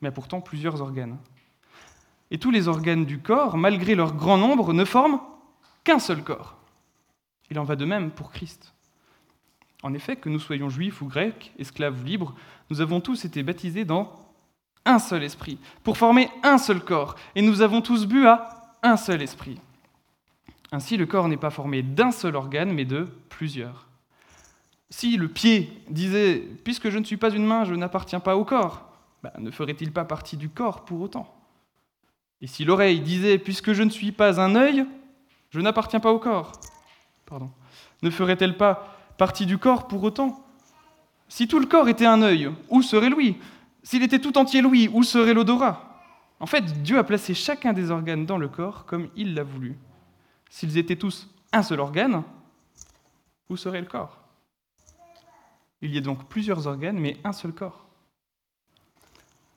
mais 0.00 0.08
a 0.08 0.12
pourtant 0.12 0.40
plusieurs 0.40 0.82
organes. 0.82 1.16
Et 2.30 2.38
tous 2.38 2.50
les 2.50 2.68
organes 2.68 3.04
du 3.04 3.20
corps, 3.20 3.56
malgré 3.56 3.94
leur 3.94 4.14
grand 4.14 4.36
nombre, 4.36 4.72
ne 4.72 4.84
forment 4.84 5.20
qu'un 5.84 5.98
seul 5.98 6.22
corps. 6.22 6.56
Il 7.50 7.58
en 7.58 7.64
va 7.64 7.76
de 7.76 7.84
même 7.84 8.10
pour 8.10 8.30
Christ. 8.30 8.74
En 9.82 9.94
effet, 9.94 10.16
que 10.16 10.30
nous 10.30 10.40
soyons 10.40 10.70
juifs 10.70 11.02
ou 11.02 11.06
grecs, 11.06 11.52
esclaves 11.58 12.00
ou 12.00 12.04
libres, 12.04 12.34
nous 12.70 12.80
avons 12.80 13.00
tous 13.00 13.24
été 13.24 13.42
baptisés 13.42 13.84
dans 13.84 14.12
un 14.86 14.98
seul 14.98 15.22
esprit, 15.22 15.58
pour 15.82 15.96
former 15.96 16.28
un 16.42 16.58
seul 16.58 16.80
corps, 16.80 17.14
et 17.34 17.42
nous 17.42 17.62
avons 17.62 17.80
tous 17.80 18.06
bu 18.06 18.26
à 18.26 18.63
un 18.84 18.96
seul 18.96 19.22
esprit. 19.22 19.58
Ainsi, 20.70 20.96
le 20.96 21.06
corps 21.06 21.28
n'est 21.28 21.36
pas 21.36 21.50
formé 21.50 21.82
d'un 21.82 22.12
seul 22.12 22.36
organe, 22.36 22.72
mais 22.72 22.84
de 22.84 23.08
plusieurs. 23.28 23.88
Si 24.90 25.16
le 25.16 25.28
pied 25.28 25.72
disait⁇ 25.88 26.36
Puisque 26.62 26.90
je 26.90 26.98
ne 26.98 27.04
suis 27.04 27.16
pas 27.16 27.30
une 27.30 27.46
main, 27.46 27.64
je 27.64 27.74
n'appartiens 27.74 28.20
pas 28.20 28.36
au 28.36 28.44
corps 28.44 28.90
bah, 29.22 29.32
ne 29.38 29.50
ferait-il 29.50 29.90
pas 29.90 30.04
partie 30.04 30.36
du 30.36 30.50
corps 30.50 30.84
pour 30.84 31.00
autant? 31.00 31.34
Et 32.42 32.46
si 32.46 32.66
l'oreille 32.66 33.00
disait⁇ 33.00 33.36
Puisque 33.38 33.72
je 33.72 33.82
ne 33.82 33.88
suis 33.88 34.12
pas 34.12 34.38
un 34.38 34.54
œil, 34.54 34.84
je 35.48 35.60
n'appartiens 35.60 35.98
pas 35.98 36.12
au 36.12 36.18
corps? 36.18 36.52
Pardon. 37.24 37.50
Ne 38.02 38.10
ferait-elle 38.10 38.58
pas 38.58 38.94
partie 39.16 39.46
du 39.46 39.56
corps 39.56 39.88
pour 39.88 40.04
autant? 40.04 40.44
Si 41.26 41.48
tout 41.48 41.58
le 41.58 41.64
corps 41.64 41.88
était 41.88 42.04
un 42.04 42.20
œil, 42.20 42.50
où 42.68 42.82
serait 42.82 43.08
l'ouïe 43.08 43.36
S'il 43.82 44.02
était 44.02 44.18
tout 44.18 44.36
entier 44.36 44.60
l'ouïe, 44.60 44.90
où 44.92 45.02
serait 45.02 45.32
l'odorat? 45.32 45.93
En 46.40 46.46
fait, 46.46 46.82
Dieu 46.82 46.98
a 46.98 47.04
placé 47.04 47.34
chacun 47.34 47.72
des 47.72 47.90
organes 47.90 48.26
dans 48.26 48.38
le 48.38 48.48
corps 48.48 48.84
comme 48.86 49.08
il 49.16 49.34
l'a 49.34 49.44
voulu. 49.44 49.78
S'ils 50.50 50.78
étaient 50.78 50.96
tous 50.96 51.28
un 51.52 51.62
seul 51.62 51.80
organe, 51.80 52.22
où 53.48 53.56
serait 53.56 53.80
le 53.80 53.86
corps? 53.86 54.18
Il 55.80 55.94
y 55.94 55.98
a 55.98 56.00
donc 56.00 56.28
plusieurs 56.28 56.66
organes, 56.66 56.98
mais 56.98 57.18
un 57.24 57.32
seul 57.32 57.52
corps. 57.52 57.86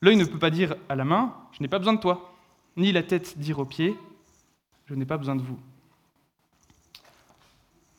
L'œil 0.01 0.15
ne 0.17 0.25
peut 0.25 0.39
pas 0.39 0.49
dire 0.49 0.75
à 0.89 0.95
la 0.95 1.05
main, 1.05 1.35
je 1.51 1.61
n'ai 1.61 1.67
pas 1.67 1.79
besoin 1.79 1.93
de 1.93 1.99
toi, 1.99 2.33
ni 2.75 2.91
la 2.91 3.01
tête 3.01 3.37
dire 3.37 3.59
aux 3.59 3.65
pieds, 3.65 3.97
je 4.85 4.93
n'ai 4.93 5.05
pas 5.05 5.17
besoin 5.17 5.35
de 5.35 5.41
vous. 5.41 5.59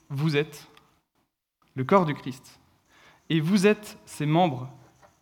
Vous 0.08 0.36
êtes 0.36 0.68
le 1.74 1.84
corps 1.84 2.06
du 2.06 2.14
Christ, 2.14 2.60
et 3.28 3.40
vous 3.40 3.66
êtes 3.66 3.98
ses 4.06 4.26
membres, 4.26 4.70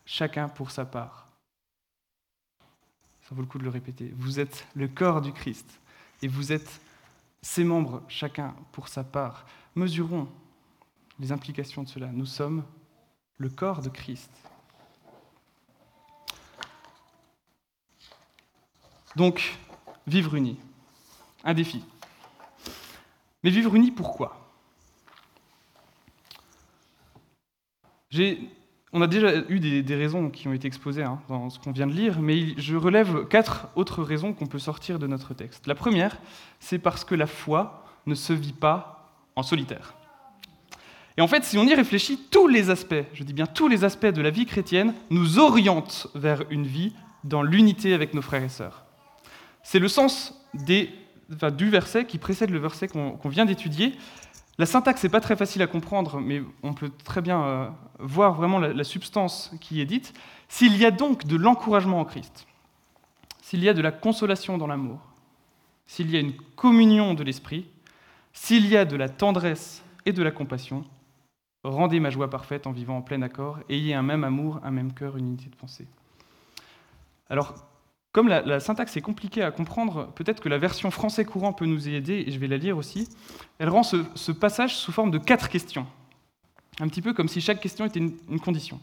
chacun 0.05 0.49
pour 0.49 0.71
sa 0.71 0.85
part. 0.85 1.26
Ça 3.29 3.35
vaut 3.35 3.41
le 3.41 3.49
coup 3.49 3.59
de 3.59 3.65
le 3.65 3.71
répéter. 3.71 4.15
Vous 4.17 4.39
êtes 4.39 4.65
le 4.75 4.87
corps 4.87 5.21
du 5.21 5.33
Christ, 5.33 5.81
et 6.23 6.29
vous 6.29 6.53
êtes 6.53 6.81
ses 7.43 7.65
membres, 7.65 8.05
chacun 8.07 8.55
pour 8.71 8.87
sa 8.87 9.03
part. 9.03 9.47
Mesurons 9.75 10.29
les 11.19 11.33
implications 11.33 11.83
de 11.83 11.89
cela. 11.89 12.07
Nous 12.13 12.25
sommes 12.25 12.65
le 13.39 13.49
corps 13.49 13.83
de 13.83 13.89
Christ. 13.89 14.31
Donc, 19.17 19.59
vivre 20.07 20.37
unis. 20.37 20.61
Un 21.43 21.55
défi. 21.55 21.85
Mais 23.43 23.51
vivre 23.51 23.75
unis, 23.75 23.91
pourquoi? 23.91 24.53
On 28.93 29.03
a 29.03 29.07
déjà 29.07 29.43
eu 29.49 29.59
des, 29.59 29.97
raisons 29.97 30.31
qui 30.31 30.49
ont 30.49 30.53
été 30.53 30.67
exposées 30.67 31.03
hein, 31.03 31.21
dans 31.29 31.51
ce 31.51 31.59
qu'on 31.59 31.73
vient 31.73 31.87
de 31.87 31.93
lire, 31.93 32.21
mais 32.21 32.55
je 32.57 32.77
relève 32.77 33.27
quatre 33.27 33.69
autres 33.75 34.03
raisons 34.03 34.33
qu'on 34.33 34.47
peut 34.47 34.59
sortir 34.59 34.99
de 34.99 35.07
notre 35.07 35.35
texte. 35.35 35.67
La 35.67 35.75
première, 35.75 36.17
c'est 36.61 36.79
parce 36.79 37.05
que 37.05 37.15
la 37.15 37.27
foi 37.27 37.85
ne 38.07 38.15
se 38.15 38.33
vit 38.33 38.53
pas 38.53 39.13
en 39.35 39.43
solitaire. 39.43 39.95
Et 41.17 41.23
en 41.23 41.29
fait, 41.29 41.45
si 41.45 41.59
on 41.59 41.65
y 41.65 41.75
réfléchit, 41.75 42.19
tous 42.31 42.47
les 42.47 42.71
aspects, 42.71 42.95
je 43.13 43.25
dis 43.25 43.33
bien 43.33 43.47
tous 43.47 43.69
les 43.69 43.85
aspects 43.85 44.07
de 44.07 44.23
la 44.23 44.31
vie 44.31 44.47
chrétienne, 44.47 44.95
nous 45.11 45.39
orientent 45.39 46.09
vers 46.15 46.43
une 46.51 46.67
vie 46.67 46.93
dans 47.25 47.43
l'unité 47.43 47.95
avec 47.95 48.15
nos 48.15 48.23
frères 48.23 48.43
et 48.43 48.49
sœurs. 48.49 48.85
C'est 49.63 49.79
le 49.79 49.89
sens 49.89 50.47
du 50.55 51.71
verset 51.71 52.05
qui 52.05 52.19
précède 52.19 52.51
le 52.51 52.59
verset 52.59 52.89
qu'on 52.89 53.29
vient 53.29 53.47
d'étudier. 53.47 53.95
La 54.59 54.67
syntaxe 54.67 55.03
n'est 55.05 55.11
pas 55.11 55.21
très 55.21 55.37
facile 55.37 55.61
à 55.63 55.67
comprendre, 55.67 56.19
mais 56.21 56.43
on 56.63 56.73
peut 56.73 56.91
très 57.05 57.21
bien 57.21 57.43
euh, 57.43 57.69
voir 57.99 58.35
vraiment 58.35 58.59
la, 58.59 58.85
substance 58.85 59.55
qui 59.61 59.81
est 59.81 59.85
dite. 59.85 60.15
S'il 60.49 60.77
y 60.77 60.87
a 60.87 60.91
donc 60.91 61.27
de 61.27 61.37
l'encouragement 61.37 62.01
en 62.01 62.05
Christ, 62.05 62.47
s'il 63.43 63.63
y 63.63 63.69
a 63.69 63.75
de 63.75 63.83
la 63.83 63.93
consolation 63.93 64.57
dans 64.57 64.67
l'amour, 64.67 64.99
s'il 65.87 66.11
y 66.11 66.17
a 66.17 66.21
une 66.21 66.35
communion 66.57 67.15
de 67.15 67.23
l'esprit, 67.23 67.67
s'il 68.33 68.67
y 68.67 68.77
a 68.77 68.85
de 68.85 68.97
la 68.97 69.09
tendresse 69.09 69.83
et 70.07 70.13
de 70.13 70.23
la 70.23 70.31
compassion, 70.31 70.85
rendez 71.63 72.01
ma 72.01 72.11
joie 72.11 72.31
parfaite 72.31 72.67
en 72.67 72.73
vivant 72.73 72.99
en 72.99 73.03
plein 73.03 73.21
accord, 73.23 73.59
ayez 73.69 73.95
un 73.95 74.03
même 74.03 74.25
amour, 74.25 74.61
un 74.65 74.71
même 74.71 74.93
cœur, 74.95 75.17
une 75.17 75.29
unité 75.29 75.51
de 75.51 75.57
pensée. 75.57 75.87
Alors, 77.29 77.55
comme 78.17 78.29
la, 78.29 78.61
syntaxe 78.61 78.97
est 78.97 79.03
compliquée 79.03 79.43
à 79.43 79.51
comprendre, 79.51 80.11
peut-être 80.15 80.41
que 80.41 80.49
la 80.49 80.57
version 80.57 80.91
français 80.91 81.27
courant 81.27 81.53
peut 81.53 81.67
nous 81.67 81.87
y 81.87 81.95
aider, 81.95 82.25
et 82.27 82.31
je 82.31 82.39
vais 82.39 82.47
la 82.47 82.57
lire 82.57 82.79
aussi. 82.79 83.11
Elle 83.59 83.69
rend 83.69 83.83
ce, 83.83 84.33
passage 84.33 84.75
sous 84.75 84.91
forme 84.91 85.11
de 85.11 85.19
quatre 85.19 85.51
questions, 85.51 85.87
un 86.81 86.89
petit 86.89 87.03
peu 87.03 87.13
comme 87.13 87.29
si 87.29 87.43
chaque 87.43 87.61
question 87.61 87.85
était 87.85 87.99
une, 87.99 88.15
une 88.31 88.41
condition. 88.41 88.81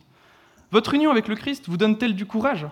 Votre 0.69 0.93
union 0.93 1.09
avec 1.09 1.27
le 1.27 1.33
Christ 1.33 1.67
vous 1.67 1.77
donne-t-elle 1.77 2.13
du 2.13 2.27
courage? 2.27 2.67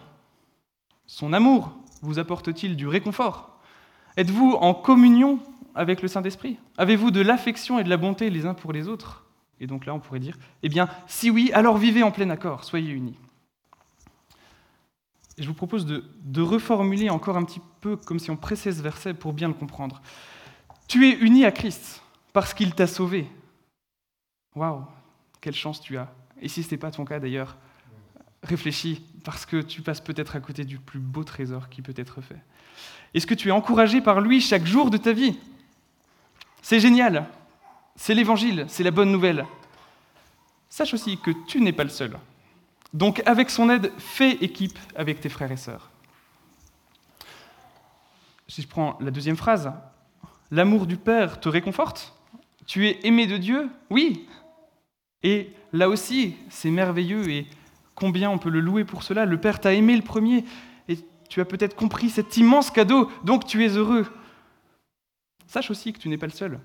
Son 1.07 1.33
amour 1.33 1.71
vous 2.03 2.19
apporte-t-il 2.19 2.75
du 2.75 2.87
réconfort? 2.87 3.57
Êtes-vous 4.15 4.51
en 4.51 4.75
communion 4.75 5.39
avec 5.73 6.03
le 6.03 6.07
Saint-Esprit? 6.07 6.59
Avez-vous 6.77 7.09
de 7.09 7.21
l'affection 7.21 7.79
et 7.79 7.83
de 7.83 7.89
la 7.89 7.97
bonté 7.97 8.29
les 8.29 8.45
uns 8.45 8.53
pour 8.53 8.71
les 8.71 8.87
autres? 8.87 9.25
Et 9.59 9.65
donc 9.65 9.87
là, 9.87 9.95
on 9.95 9.99
pourrait 9.99 10.19
dire, 10.19 10.37
eh 10.61 10.69
bien, 10.69 10.89
si 11.07 11.31
oui, 11.31 11.49
alors 11.55 11.79
vivez 11.79 12.03
en 12.03 12.11
plein 12.11 12.29
accord, 12.29 12.65
soyez 12.65 12.91
unis 12.91 13.17
je 15.41 15.47
vous 15.47 15.53
propose 15.53 15.85
de, 15.85 16.41
reformuler 16.41 17.09
encore 17.09 17.37
un 17.37 17.43
petit 17.43 17.61
peu 17.81 17.95
comme 17.95 18.19
si 18.19 18.31
on 18.31 18.37
pressait 18.37 18.71
ce 18.71 18.81
verset 18.81 19.13
pour 19.13 19.33
bien 19.33 19.47
le 19.47 19.53
comprendre. 19.53 20.01
Tu 20.87 21.07
es 21.07 21.17
uni 21.19 21.45
à 21.45 21.51
Christ 21.51 22.01
parce 22.33 22.53
qu'il 22.53 22.73
t'a 22.73 22.87
sauvé. 22.87 23.27
Waouh, 24.55 24.85
quelle 25.39 25.55
chance 25.55 25.81
tu 25.81 25.97
as. 25.97 26.13
Et 26.41 26.47
si 26.47 26.63
ce 26.63 26.71
n'est 26.71 26.77
pas 26.77 26.91
ton 26.91 27.05
cas 27.05 27.19
d'ailleurs, 27.19 27.57
réfléchis 28.43 29.03
parce 29.23 29.45
que 29.45 29.61
tu 29.61 29.81
passes 29.81 30.01
peut-être 30.01 30.35
à 30.35 30.39
côté 30.39 30.63
du 30.65 30.79
plus 30.79 30.99
beau 30.99 31.23
trésor 31.23 31.69
qui 31.69 31.81
peut 31.81 31.93
être 31.95 32.21
fait. 32.21 32.41
Est-ce 33.13 33.27
que 33.27 33.33
tu 33.33 33.49
es 33.49 33.51
encouragé 33.51 34.01
par 34.01 34.21
lui 34.21 34.41
chaque 34.41 34.65
jour 34.65 34.89
de 34.89 34.97
ta 34.97 35.13
vie? 35.13 35.37
C'est 36.61 36.79
génial. 36.79 37.27
C'est 37.95 38.13
l'évangile, 38.13 38.65
c'est 38.67 38.83
la 38.83 38.91
bonne 38.91 39.11
nouvelle. 39.11 39.45
Sache 40.69 40.93
aussi 40.93 41.17
que 41.17 41.31
tu 41.47 41.61
n'es 41.61 41.73
pas 41.73 41.83
le 41.83 41.89
seul. 41.89 42.17
Donc 42.93 43.21
avec 43.25 43.49
son 43.49 43.69
aide, 43.69 43.91
fais 43.97 44.31
équipe 44.31 44.77
avec 44.95 45.21
tes 45.21 45.29
frères 45.29 45.51
et 45.51 45.57
sœurs. 45.57 45.89
Si 48.47 48.61
je 48.61 48.67
prends 48.67 48.97
la 48.99 49.11
deuxième 49.11 49.37
phrase, 49.37 49.71
l'amour 50.51 50.85
du 50.85 50.97
Père 50.97 51.39
te 51.39 51.47
réconforte? 51.47 52.13
Tu 52.67 52.87
es 52.87 52.99
aimé 53.07 53.27
de 53.27 53.37
Dieu? 53.37 53.69
Oui. 53.89 54.27
Et 55.23 55.53
là 55.71 55.87
aussi, 55.87 56.35
c'est 56.49 56.69
merveilleux 56.69 57.29
et 57.29 57.47
combien 57.95 58.29
on 58.29 58.37
peut 58.37 58.49
le 58.49 58.59
louer 58.59 58.83
pour 58.83 59.03
cela? 59.03 59.25
Le 59.25 59.39
Père 59.39 59.59
t'a 59.59 59.73
aimé 59.73 59.95
le 59.95 60.03
premier 60.03 60.43
et 60.89 60.97
tu 61.29 61.39
as 61.39 61.45
peut-être 61.45 61.75
compris 61.75 62.09
cet 62.09 62.35
immense 62.37 62.71
cadeau, 62.71 63.09
donc 63.23 63.45
tu 63.45 63.63
es 63.63 63.69
heureux. 63.69 64.05
Sache 65.47 65.71
aussi 65.71 65.93
que 65.93 65.99
tu 65.99 66.09
n'es 66.09 66.17
pas 66.17 66.27
le 66.27 66.33
seul. 66.33 66.59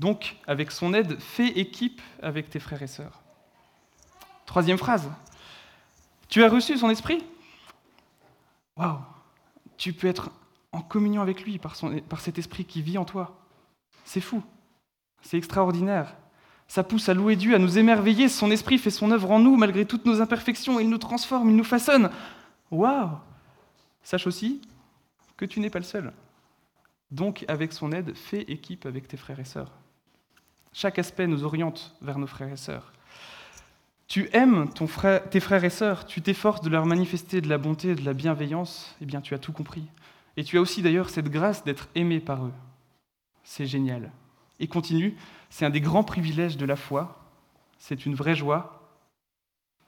Donc, 0.00 0.36
avec 0.46 0.70
son 0.70 0.94
aide, 0.94 1.20
fais 1.20 1.48
équipe 1.48 2.00
avec 2.22 2.50
tes 2.50 2.58
frères 2.58 2.82
et 2.82 2.88
sœurs. 2.88 3.23
Troisième 4.46 4.78
phrase. 4.78 5.10
Tu 6.28 6.42
as 6.42 6.48
reçu 6.48 6.76
son 6.76 6.90
esprit? 6.90 7.24
Waouh 8.76 8.98
Tu 9.76 9.92
peux 9.92 10.06
être 10.06 10.30
en 10.72 10.82
communion 10.82 11.22
avec 11.22 11.44
lui 11.44 11.58
par, 11.58 11.76
cet 11.76 12.38
esprit 12.38 12.64
qui 12.64 12.82
vit 12.82 12.98
en 12.98 13.04
toi. 13.04 13.38
C'est 14.04 14.20
fou. 14.20 14.42
C'est 15.22 15.38
extraordinaire. 15.38 16.14
Ça 16.66 16.82
pousse 16.82 17.08
à 17.08 17.14
louer 17.14 17.36
Dieu, 17.36 17.54
à 17.54 17.58
nous 17.58 17.78
émerveiller. 17.78 18.28
Son 18.28 18.50
esprit 18.50 18.78
fait 18.78 18.90
son 18.90 19.10
œuvre 19.10 19.30
en 19.30 19.38
nous 19.38 19.56
malgré 19.56 19.86
toutes 19.86 20.06
nos 20.06 20.20
imperfections. 20.20 20.80
Il 20.80 20.88
nous 20.88 20.98
transforme, 20.98 21.50
il 21.50 21.56
nous 21.56 21.64
façonne. 21.64 22.10
Waouh 22.70 23.10
Sache 24.02 24.26
aussi 24.26 24.60
que 25.36 25.44
tu 25.44 25.60
n'es 25.60 25.70
pas 25.70 25.78
le 25.78 25.84
seul. 25.84 26.12
Donc, 27.10 27.44
avec 27.48 27.72
son 27.72 27.92
aide, 27.92 28.16
fais 28.16 28.42
équipe 28.42 28.86
avec 28.86 29.06
tes 29.06 29.16
frères 29.16 29.38
et 29.38 29.44
sœurs. 29.44 29.72
Chaque 30.72 30.98
aspect 30.98 31.28
nous 31.28 31.44
oriente 31.44 31.94
vers 32.02 32.18
nos 32.18 32.26
frères 32.26 32.52
et 32.52 32.56
sœurs. 32.56 32.92
Tu 34.14 34.30
aimes 34.32 34.68
tes 34.72 35.40
frères 35.40 35.64
et 35.64 35.70
sœurs, 35.70 36.06
tu 36.06 36.22
t'efforces 36.22 36.60
de 36.60 36.70
leur 36.70 36.86
manifester 36.86 37.40
de 37.40 37.48
la 37.48 37.58
bonté 37.58 37.96
de 37.96 38.04
la 38.04 38.12
bienveillance, 38.12 38.94
eh 39.00 39.06
bien 39.06 39.20
tu 39.20 39.34
as 39.34 39.40
tout 39.40 39.52
compris. 39.52 39.88
Et 40.36 40.44
tu 40.44 40.56
as 40.56 40.60
aussi 40.60 40.82
d'ailleurs 40.82 41.10
cette 41.10 41.28
grâce 41.28 41.64
d'être 41.64 41.88
aimé 41.96 42.20
par 42.20 42.46
eux. 42.46 42.52
C'est 43.42 43.66
génial. 43.66 44.12
Et 44.60 44.68
continue, 44.68 45.16
c'est 45.50 45.66
un 45.66 45.70
des 45.70 45.80
grands 45.80 46.04
privilèges 46.04 46.56
de 46.56 46.64
la 46.64 46.76
foi, 46.76 47.28
c'est 47.80 48.06
une 48.06 48.14
vraie 48.14 48.36
joie, 48.36 48.88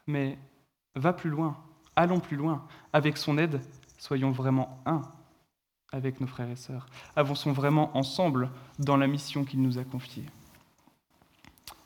mais 0.08 0.36
va 0.96 1.12
plus 1.12 1.30
loin, 1.30 1.56
allons 1.94 2.18
plus 2.18 2.36
loin. 2.36 2.66
Avec 2.92 3.18
son 3.18 3.38
aide, 3.38 3.60
soyons 3.96 4.32
vraiment 4.32 4.82
un 4.86 5.02
avec 5.92 6.20
nos 6.20 6.26
frères 6.26 6.50
et 6.50 6.56
sœurs. 6.56 6.88
Avançons 7.14 7.52
vraiment 7.52 7.96
ensemble 7.96 8.50
dans 8.80 8.96
la 8.96 9.06
mission 9.06 9.44
qu'il 9.44 9.62
nous 9.62 9.78
a 9.78 9.84
confiée. 9.84 10.26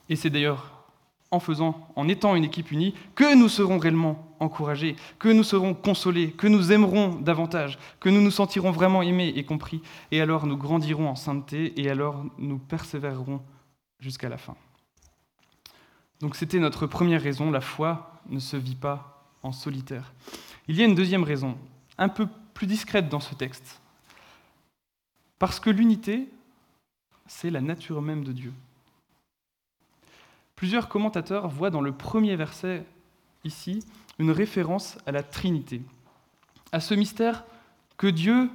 Et 0.08 0.16
c'est 0.16 0.30
d'ailleurs 0.30 0.79
en 1.30 1.40
faisant, 1.40 1.88
en 1.94 2.08
étant 2.08 2.34
une 2.34 2.44
équipe 2.44 2.72
unie, 2.72 2.94
que 3.14 3.34
nous 3.36 3.48
serons 3.48 3.78
réellement 3.78 4.34
encouragés, 4.40 4.96
que 5.18 5.28
nous 5.28 5.44
serons 5.44 5.74
consolés, 5.74 6.32
que 6.32 6.48
nous 6.48 6.72
aimerons 6.72 7.14
davantage, 7.14 7.78
que 8.00 8.08
nous 8.08 8.20
nous 8.20 8.30
sentirons 8.30 8.72
vraiment 8.72 9.02
aimés 9.02 9.32
et 9.36 9.44
compris, 9.44 9.80
et 10.10 10.20
alors 10.20 10.46
nous 10.46 10.56
grandirons 10.56 11.08
en 11.08 11.14
sainteté, 11.14 11.80
et 11.80 11.88
alors 11.88 12.24
nous 12.38 12.58
persévérerons 12.58 13.40
jusqu'à 14.00 14.28
la 14.28 14.38
fin. 14.38 14.56
Donc 16.20 16.36
c'était 16.36 16.58
notre 16.58 16.86
première 16.86 17.22
raison, 17.22 17.50
la 17.50 17.60
foi 17.60 18.20
ne 18.28 18.40
se 18.40 18.56
vit 18.56 18.74
pas 18.74 19.24
en 19.42 19.52
solitaire. 19.52 20.12
Il 20.68 20.76
y 20.76 20.82
a 20.82 20.86
une 20.86 20.94
deuxième 20.94 21.22
raison, 21.22 21.56
un 21.96 22.08
peu 22.08 22.26
plus 22.54 22.66
discrète 22.66 23.08
dans 23.08 23.20
ce 23.20 23.34
texte, 23.34 23.80
parce 25.38 25.60
que 25.60 25.70
l'unité, 25.70 26.28
c'est 27.26 27.50
la 27.50 27.60
nature 27.60 28.02
même 28.02 28.24
de 28.24 28.32
Dieu. 28.32 28.52
Plusieurs 30.60 30.90
commentateurs 30.90 31.48
voient 31.48 31.70
dans 31.70 31.80
le 31.80 31.90
premier 31.90 32.36
verset 32.36 32.84
ici 33.44 33.82
une 34.18 34.30
référence 34.30 34.98
à 35.06 35.10
la 35.10 35.22
Trinité, 35.22 35.80
à 36.70 36.80
ce 36.80 36.92
mystère 36.92 37.44
que 37.96 38.08
Dieu 38.08 38.50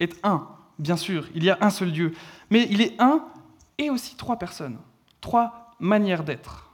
est 0.00 0.18
un. 0.24 0.48
Bien 0.80 0.96
sûr, 0.96 1.28
il 1.32 1.44
y 1.44 1.50
a 1.50 1.58
un 1.60 1.70
seul 1.70 1.92
Dieu, 1.92 2.12
mais 2.50 2.66
il 2.72 2.80
est 2.80 3.00
un 3.00 3.24
et 3.78 3.88
aussi 3.88 4.16
trois 4.16 4.36
personnes, 4.36 4.78
trois 5.20 5.70
manières 5.78 6.24
d'être. 6.24 6.72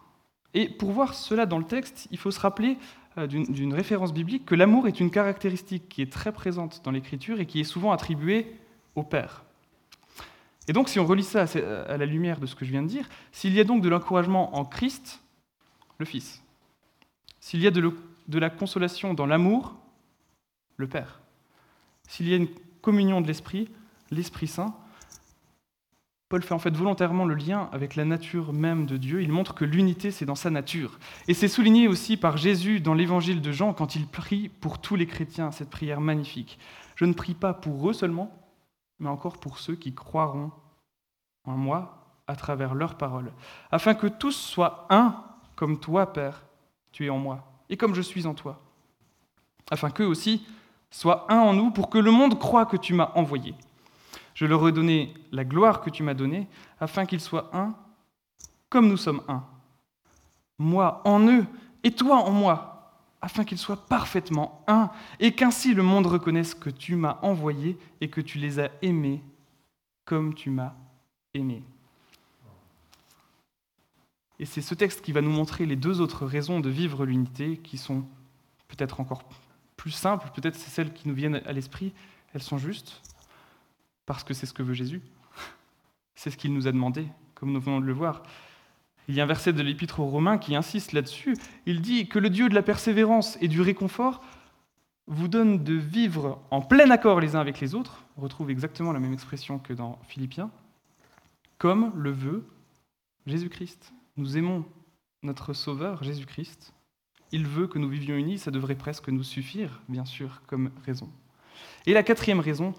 Et 0.55 0.67
pour 0.71 0.93
voir 0.93 1.13
cela 1.13 1.45
dans 1.45 1.59
le 1.59 1.67
texte, 1.67 2.09
il 2.11 2.17
faut 2.17 2.31
se 2.31 2.41
rappeler 2.41 2.79
euh, 3.19 3.27
d'une 3.27 3.75
référence 3.75 4.15
biblique 4.15 4.47
que 4.47 4.55
l'amour 4.55 4.89
est 4.89 4.99
une 4.99 5.11
caractéristique 5.11 5.91
qui 5.91 6.01
est 6.01 6.11
très 6.11 6.33
présente 6.33 6.81
dans 6.85 6.91
l'Écriture 6.91 7.39
et 7.39 7.45
qui 7.45 7.61
est 7.61 7.65
souvent 7.65 7.93
attribuée 7.93 8.59
au 8.95 9.03
Père. 9.03 9.45
Et 10.71 10.73
donc, 10.73 10.89
si 10.89 11.00
on 11.00 11.05
relit 11.05 11.25
ça 11.25 11.47
à 11.89 11.97
la 11.97 12.07
lumière 12.07 12.39
de 12.39 12.47
ce 12.47 12.55
que 12.55 12.65
je 12.65 12.71
viens 12.71 12.85
de 12.85 12.87
dire, 12.87 13.09
s'il 13.33 13.53
y 13.53 13.59
a 13.59 13.65
donc 13.65 13.83
de 13.83 13.89
l'encouragement 13.89 14.57
en 14.57 14.65
Christ, 14.65 15.21
le 15.99 16.07
Fils. 16.07 16.45
S'il 17.41 17.61
y 17.61 17.67
a 17.67 17.73
de, 17.73 17.93
de 18.29 18.39
la 18.39 18.50
consolation 18.50 19.12
dans 19.12 19.27
l'amour, 19.27 19.75
le 20.77 20.87
Père. 20.87 21.19
S'il 22.07 22.29
y 22.29 22.35
a 22.35 22.37
une 22.37 22.47
communion 22.83 23.21
de 23.21 23.27
l'Esprit, 23.27 23.69
l'Esprit 24.12 24.47
Saint, 24.47 24.77
Paul 26.29 26.41
fait 26.45 26.55
en 26.55 26.61
fait 26.61 26.77
volontairement 26.77 27.25
le 27.25 27.35
lien 27.35 27.69
avec 27.73 27.97
la 27.97 28.05
nature 28.05 28.53
même 28.53 28.87
de 28.87 28.97
Dieu. 28.97 29.23
Il 29.23 29.33
montre 29.33 29.57
que 29.57 29.65
l'unité, 29.65 30.12
c'est 30.12 30.25
dans 30.25 30.37
sa 30.37 30.50
nature. 30.50 31.00
Et 31.27 31.35
c'est 31.35 31.49
souligné 31.49 31.89
aussi 31.89 32.17
par 32.17 32.37
Jésus 32.37 32.79
dans 32.79 32.95
l'évangile 32.95 33.41
de 33.41 33.50
Jean 33.50 33.73
quand 33.73 33.97
il 33.97 34.07
prie 34.07 34.49
pour 34.61 34.81
tous 34.81 34.95
les 34.95 35.09
chrétiens, 35.09 35.50
cette 35.50 35.69
prière 35.69 36.00
magnifique. 36.00 36.61
Je 36.95 37.07
ne 37.07 37.12
prie 37.12 37.35
pas 37.35 37.55
pour 37.55 37.91
eux 37.91 37.93
seulement, 37.93 38.40
mais 39.00 39.09
encore 39.09 39.38
pour 39.38 39.59
ceux 39.59 39.75
qui 39.75 39.95
croiront 39.95 40.52
en 41.45 41.57
moi 41.57 41.97
à 42.26 42.37
travers 42.37 42.75
leurs 42.75 42.95
paroles, 42.95 43.33
afin 43.73 43.95
que 43.95 44.07
tous 44.07 44.37
soient 44.37 44.87
un, 44.90 45.25
comme 45.57 45.80
toi, 45.80 46.12
Père, 46.12 46.45
tu 46.92 47.07
es 47.07 47.11
en 47.11 47.19
moi, 47.19 47.42
et 47.69 47.76
comme 47.76 47.95
je 47.95 48.02
suis 48.02 48.26
en 48.26 48.35
toi, 48.35 48.61
afin 49.71 49.90
qu'eux 49.90 50.07
aussi 50.07 50.47
soient 50.90 51.26
un 51.33 51.38
en 51.38 51.54
nous, 51.54 51.71
pour 51.71 51.90
que 51.90 51.99
le 51.99 52.11
monde 52.11 52.38
croie 52.38 52.66
que 52.66 52.76
tu 52.76 52.95
m'as 52.95 53.11
envoyé. 53.14 53.54
Je 54.35 54.47
leur 54.47 54.66
ai 54.69 54.73
donné 54.73 55.14
la 55.33 55.45
gloire 55.45 55.80
que 55.80 55.90
tu 55.90 56.02
m'as 56.02 56.14
donnée, 56.14 56.49
afin 56.78 57.07
qu'ils 57.07 57.21
soient 57.21 57.50
un, 57.52 57.75
comme 58.69 58.88
nous 58.88 58.97
sommes 58.97 59.23
un. 59.28 59.45
Moi 60.59 61.00
en 61.04 61.26
eux, 61.26 61.47
et 61.83 61.92
toi 61.92 62.16
en 62.16 62.30
moi, 62.30 62.70
afin 63.23 63.45
qu'ils 63.45 63.59
soient 63.59 63.87
parfaitement 63.87 64.65
un, 64.67 64.91
et 65.19 65.33
qu'ainsi 65.33 65.75
le 65.75 65.83
monde 65.83 66.07
reconnaisse 66.07 66.55
que 66.55 66.71
tu 66.71 66.97
m'as 66.97 67.19
envoyé 67.23 67.79
et 68.00 68.09
que 68.09 68.21
tu 68.21 68.39
les 68.39 68.61
as 68.61 68.71
aimés 68.83 69.23
comme 70.05 70.35
tu 70.35 70.50
m'as 70.50 70.75
aimé. 71.35 71.62
Et 74.39 74.47
c'est 74.47 74.62
ce 74.62 74.75
texte 74.75 75.03
qui 75.03 75.12
va 75.12 75.21
nous 75.21 75.31
montrer 75.31 75.67
les 75.67 75.77
deux 75.77 76.00
autres 76.00 76.25
raisons 76.25 76.61
de 76.61 76.71
vivre 76.71 77.05
l'unité, 77.05 77.59
qui 77.59 77.77
sont 77.77 78.07
peut-être 78.69 79.00
encore 79.00 79.23
plus 79.77 79.91
simples, 79.91 80.31
peut-être 80.35 80.57
c'est 80.57 80.71
celles 80.71 80.95
qui 80.95 81.09
nous 81.09 81.15
viennent 81.15 81.43
à 81.45 81.53
l'esprit, 81.53 81.93
elles 82.33 82.43
sont 82.43 82.56
justes, 82.56 83.02
parce 84.06 84.25
que 84.25 84.33
c'est 84.33 84.47
ce 84.47 84.54
que 84.54 84.63
veut 84.63 84.75
Jésus. 84.75 85.02
C'est 86.15 86.30
ce 86.30 86.37
qu'il 86.37 86.52
nous 86.52 86.67
a 86.67 86.73
demandé, 86.73 87.06
comme 87.35 87.50
nous 87.50 87.61
venons 87.61 87.80
de 87.80 87.87
le 87.87 87.95
voir. 87.95 88.23
Il 89.08 89.15
y 89.15 89.21
a 89.21 89.25
un 89.25 89.26
verset 89.26 89.52
de 89.52 89.63
l'Épître 89.63 90.00
aux 90.00 90.06
Romains 90.06 90.39
qui 90.39 90.54
insiste 90.54 90.93
là-dessus. 90.93 91.36
Il 91.67 91.80
dit 91.80 92.08
que 92.08 92.19
le 92.19 92.30
Dieu 92.30 92.49
de 92.49 92.54
la 92.54 92.63
persévérance 92.63 93.36
et 93.41 93.49
du 93.49 93.60
réconfort 93.60 94.23
vous 95.06 95.26
donne 95.26 95.65
de 95.65 95.75
vivre 95.75 96.41
en 96.50 96.60
plein 96.60 96.91
accord 96.91 97.21
les 97.21 97.34
uns 97.34 97.41
avec 97.41 97.58
les 97.60 97.75
autres. 97.75 98.04
On 98.17 98.21
retrouve 98.21 98.50
exactement 98.50 98.93
la 98.93 99.00
même 99.00 99.13
expression 99.13 99.58
que 99.58 99.73
dans 99.73 99.99
Philippiens 100.06 100.50
comme 101.60 101.93
le 101.95 102.10
veut 102.10 102.45
Jésus-Christ. 103.26 103.93
Nous 104.17 104.39
aimons 104.39 104.65
notre 105.23 105.52
Sauveur, 105.52 106.02
Jésus-Christ. 106.02 106.73
Il 107.32 107.47
veut 107.47 107.69
que 107.69 107.78
nous 107.78 107.89
vivions 107.89 108.17
unis, 108.17 108.39
ça 108.39 108.50
devrait 108.50 108.75
presque 108.75 109.08
nous 109.08 109.23
suffire, 109.23 109.82
bien 109.89 110.06
sûr, 110.06 110.41
comme 110.47 110.71
raison. 110.86 111.10
Et 111.86 111.93
la 111.93 112.02
quatrième 112.02 112.41
raison, 112.41 112.75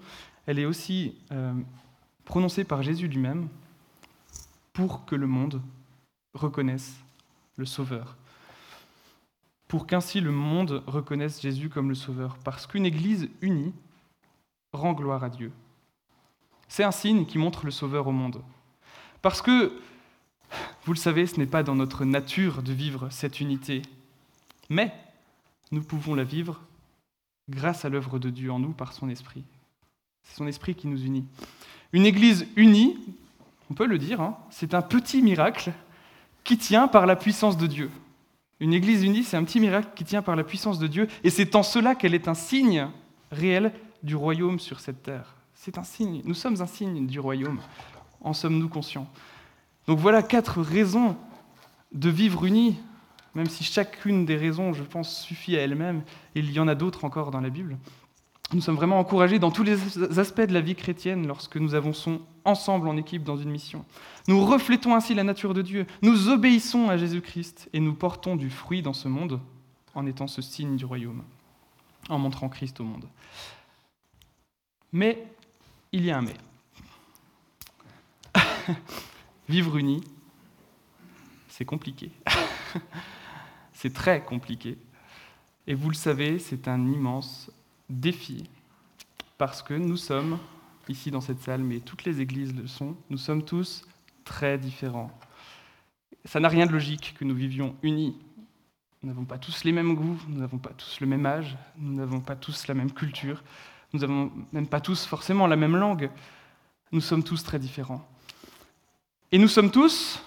elle 0.46 0.58
est 0.58 0.64
aussi 0.64 1.16
euh, 1.30 1.54
prononcée 2.24 2.64
par 2.64 2.82
Jésus 2.82 3.06
lui-même 3.06 3.48
pour 4.72 5.04
que 5.04 5.14
le 5.14 5.28
monde 5.28 5.62
reconnaisse 6.34 6.94
le 7.56 7.66
Sauveur. 7.66 8.16
Pour 9.68 9.86
qu'ainsi 9.86 10.20
le 10.20 10.32
monde 10.32 10.82
reconnaisse 10.86 11.40
Jésus 11.40 11.68
comme 11.68 11.88
le 11.88 11.94
Sauveur. 11.94 12.36
Parce 12.44 12.66
qu'une 12.66 12.86
Église 12.86 13.28
unie 13.40 13.72
rend 14.72 14.92
gloire 14.92 15.24
à 15.24 15.30
Dieu. 15.30 15.52
C'est 16.68 16.84
un 16.84 16.90
signe 16.90 17.26
qui 17.26 17.38
montre 17.38 17.64
le 17.64 17.70
Sauveur 17.70 18.06
au 18.06 18.12
monde. 18.12 18.42
Parce 19.20 19.42
que, 19.42 19.72
vous 20.84 20.92
le 20.92 20.98
savez, 20.98 21.26
ce 21.26 21.38
n'est 21.38 21.46
pas 21.46 21.62
dans 21.62 21.74
notre 21.74 22.04
nature 22.04 22.62
de 22.62 22.72
vivre 22.72 23.08
cette 23.10 23.40
unité, 23.40 23.82
mais 24.68 24.92
nous 25.70 25.82
pouvons 25.82 26.14
la 26.14 26.24
vivre 26.24 26.60
grâce 27.48 27.84
à 27.84 27.88
l'œuvre 27.88 28.18
de 28.18 28.30
Dieu 28.30 28.50
en 28.50 28.58
nous 28.58 28.72
par 28.72 28.92
son 28.92 29.08
esprit. 29.08 29.44
C'est 30.24 30.36
son 30.36 30.46
esprit 30.46 30.74
qui 30.74 30.86
nous 30.86 31.02
unit. 31.02 31.26
Une 31.92 32.06
Église 32.06 32.46
unie, 32.56 32.98
on 33.70 33.74
peut 33.74 33.86
le 33.86 33.98
dire, 33.98 34.20
hein, 34.20 34.38
c'est 34.50 34.74
un 34.74 34.82
petit 34.82 35.22
miracle 35.22 35.72
qui 36.44 36.58
tient 36.58 36.88
par 36.88 37.06
la 37.06 37.16
puissance 37.16 37.56
de 37.56 37.66
Dieu. 37.66 37.90
Une 38.60 38.72
Église 38.72 39.02
unie, 39.02 39.24
c'est 39.24 39.36
un 39.36 39.44
petit 39.44 39.60
miracle 39.60 39.88
qui 39.94 40.04
tient 40.04 40.22
par 40.22 40.36
la 40.36 40.44
puissance 40.44 40.78
de 40.78 40.86
Dieu, 40.86 41.08
et 41.24 41.30
c'est 41.30 41.56
en 41.56 41.62
cela 41.62 41.94
qu'elle 41.94 42.14
est 42.14 42.28
un 42.28 42.34
signe 42.34 42.88
réel 43.30 43.72
du 44.02 44.14
royaume 44.14 44.60
sur 44.60 44.80
cette 44.80 45.02
terre. 45.02 45.34
C'est 45.54 45.78
un 45.78 45.84
signe, 45.84 46.22
nous 46.24 46.34
sommes 46.34 46.60
un 46.60 46.66
signe 46.66 47.06
du 47.06 47.20
royaume 47.20 47.60
en 48.20 48.32
sommes-nous 48.32 48.68
conscients 48.68 49.08
Donc 49.86 49.98
voilà 49.98 50.22
quatre 50.22 50.60
raisons 50.60 51.16
de 51.92 52.08
vivre 52.08 52.44
unis, 52.44 52.78
même 53.34 53.48
si 53.48 53.64
chacune 53.64 54.24
des 54.24 54.36
raisons, 54.36 54.72
je 54.72 54.82
pense, 54.82 55.20
suffit 55.20 55.56
à 55.56 55.60
elle-même, 55.60 56.02
il 56.34 56.50
y 56.52 56.60
en 56.60 56.68
a 56.68 56.74
d'autres 56.74 57.04
encore 57.04 57.30
dans 57.30 57.40
la 57.40 57.50
Bible. 57.50 57.78
Nous 58.52 58.60
sommes 58.60 58.76
vraiment 58.76 58.98
encouragés 58.98 59.38
dans 59.38 59.50
tous 59.50 59.62
les 59.62 60.18
aspects 60.18 60.42
de 60.42 60.52
la 60.52 60.60
vie 60.60 60.74
chrétienne 60.74 61.26
lorsque 61.26 61.56
nous 61.56 61.74
avançons 61.74 62.20
ensemble 62.44 62.88
en 62.88 62.96
équipe 62.96 63.24
dans 63.24 63.36
une 63.36 63.50
mission. 63.50 63.84
Nous 64.28 64.44
reflétons 64.44 64.94
ainsi 64.94 65.14
la 65.14 65.24
nature 65.24 65.54
de 65.54 65.62
Dieu, 65.62 65.86
nous 66.02 66.28
obéissons 66.28 66.88
à 66.88 66.96
Jésus-Christ 66.96 67.68
et 67.72 67.80
nous 67.80 67.94
portons 67.94 68.36
du 68.36 68.50
fruit 68.50 68.82
dans 68.82 68.92
ce 68.92 69.08
monde 69.08 69.40
en 69.94 70.06
étant 70.06 70.26
ce 70.26 70.42
signe 70.42 70.76
du 70.76 70.84
royaume, 70.84 71.22
en 72.08 72.18
montrant 72.18 72.48
Christ 72.48 72.80
au 72.80 72.84
monde. 72.84 73.06
Mais 74.92 75.26
il 75.90 76.04
y 76.04 76.10
a 76.10 76.18
un 76.18 76.22
mais. 76.22 76.36
Vivre 79.48 79.76
uni, 79.76 80.02
c'est 81.48 81.64
compliqué. 81.64 82.10
c'est 83.72 83.92
très 83.92 84.22
compliqué. 84.22 84.78
Et 85.66 85.74
vous 85.74 85.88
le 85.88 85.94
savez, 85.94 86.38
c'est 86.38 86.68
un 86.68 86.86
immense 86.86 87.50
défi. 87.88 88.48
Parce 89.38 89.62
que 89.62 89.74
nous 89.74 89.96
sommes, 89.96 90.38
ici 90.88 91.10
dans 91.10 91.20
cette 91.20 91.40
salle, 91.40 91.62
mais 91.62 91.80
toutes 91.80 92.04
les 92.04 92.20
églises 92.20 92.54
le 92.54 92.66
sont, 92.66 92.96
nous 93.10 93.18
sommes 93.18 93.44
tous 93.44 93.84
très 94.24 94.58
différents. 94.58 95.10
Ça 96.24 96.40
n'a 96.40 96.48
rien 96.48 96.66
de 96.66 96.72
logique 96.72 97.14
que 97.18 97.24
nous 97.24 97.34
vivions 97.34 97.74
unis. 97.82 98.16
Nous 99.02 99.08
n'avons 99.08 99.24
pas 99.24 99.38
tous 99.38 99.64
les 99.64 99.72
mêmes 99.72 99.94
goûts, 99.94 100.20
nous 100.28 100.38
n'avons 100.38 100.58
pas 100.58 100.70
tous 100.70 101.00
le 101.00 101.06
même 101.06 101.26
âge, 101.26 101.56
nous 101.76 101.94
n'avons 101.94 102.20
pas 102.20 102.36
tous 102.36 102.68
la 102.68 102.74
même 102.74 102.92
culture, 102.92 103.42
nous 103.92 104.00
n'avons 104.00 104.30
même 104.52 104.68
pas 104.68 104.80
tous 104.80 105.04
forcément 105.06 105.46
la 105.48 105.56
même 105.56 105.76
langue. 105.76 106.10
Nous 106.92 107.00
sommes 107.00 107.24
tous 107.24 107.42
très 107.42 107.58
différents. 107.58 108.06
Et 109.32 109.38
nous 109.38 109.48
sommes 109.48 109.70
tous, 109.70 110.22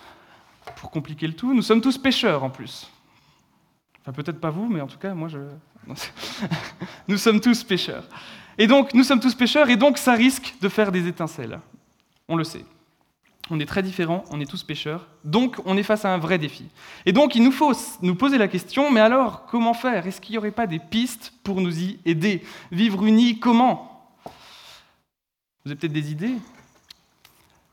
pour 0.78 0.92
compliquer 0.92 1.28
le 1.28 1.34
tout, 1.34 1.54
nous 1.54 1.62
sommes 1.62 1.80
tous 1.80 1.98
pêcheurs 1.98 2.44
en 2.44 2.50
plus. 2.50 2.90
Enfin, 4.02 4.12
peut-être 4.12 4.40
pas 4.40 4.50
vous, 4.50 4.68
mais 4.68 4.82
en 4.82 4.88
tout 4.88 4.98
cas, 4.98 5.14
moi, 5.14 5.30
je. 5.30 5.40
nous 7.08 7.18
sommes 7.18 7.40
tous 7.40 7.64
pêcheurs. 7.64 8.08
Et 8.58 8.68
donc, 8.68 8.94
nous 8.94 9.04
sommes 9.04 9.20
tous 9.20 9.36
pêcheurs, 9.36 9.70
et 9.70 9.78
donc 9.78 9.98
ça 9.98 10.14
risque 10.14 10.56
de 10.62 10.70
faire 10.70 10.92
des 10.92 11.08
étincelles. 11.08 11.60
On 12.28 12.36
le 12.36 12.44
sait. 12.44 12.66
On 13.52 13.60
est 13.60 13.68
très 13.68 13.84
différents, 13.84 14.24
on 14.32 14.40
est 14.40 14.50
tous 14.50 14.64
pêcheurs, 14.64 15.08
donc 15.24 15.58
on 15.66 15.78
est 15.78 15.84
face 15.84 16.04
à 16.04 16.12
un 16.12 16.18
vrai 16.18 16.40
défi. 16.40 16.66
Et 17.06 17.14
donc 17.14 17.36
il 17.36 17.44
nous 17.44 17.52
faut 17.52 17.74
nous 18.02 18.16
poser 18.16 18.40
la 18.40 18.48
question, 18.48 18.90
mais 18.90 19.02
alors 19.02 19.46
comment 19.46 19.76
faire? 19.76 20.08
Est-ce 20.08 20.20
qu'il 20.20 20.34
n'y 20.34 20.40
aurait 20.40 20.50
pas 20.50 20.66
des 20.66 20.80
pistes 20.80 21.32
pour 21.44 21.62
nous 21.62 21.80
y 21.80 22.00
aider? 22.06 22.44
Vivre 22.72 23.06
unis, 23.06 23.38
comment? 23.38 24.10
Vous 25.64 25.72
avez 25.72 25.76
peut-être 25.76 25.94
des 25.94 26.12
idées? 26.12 26.34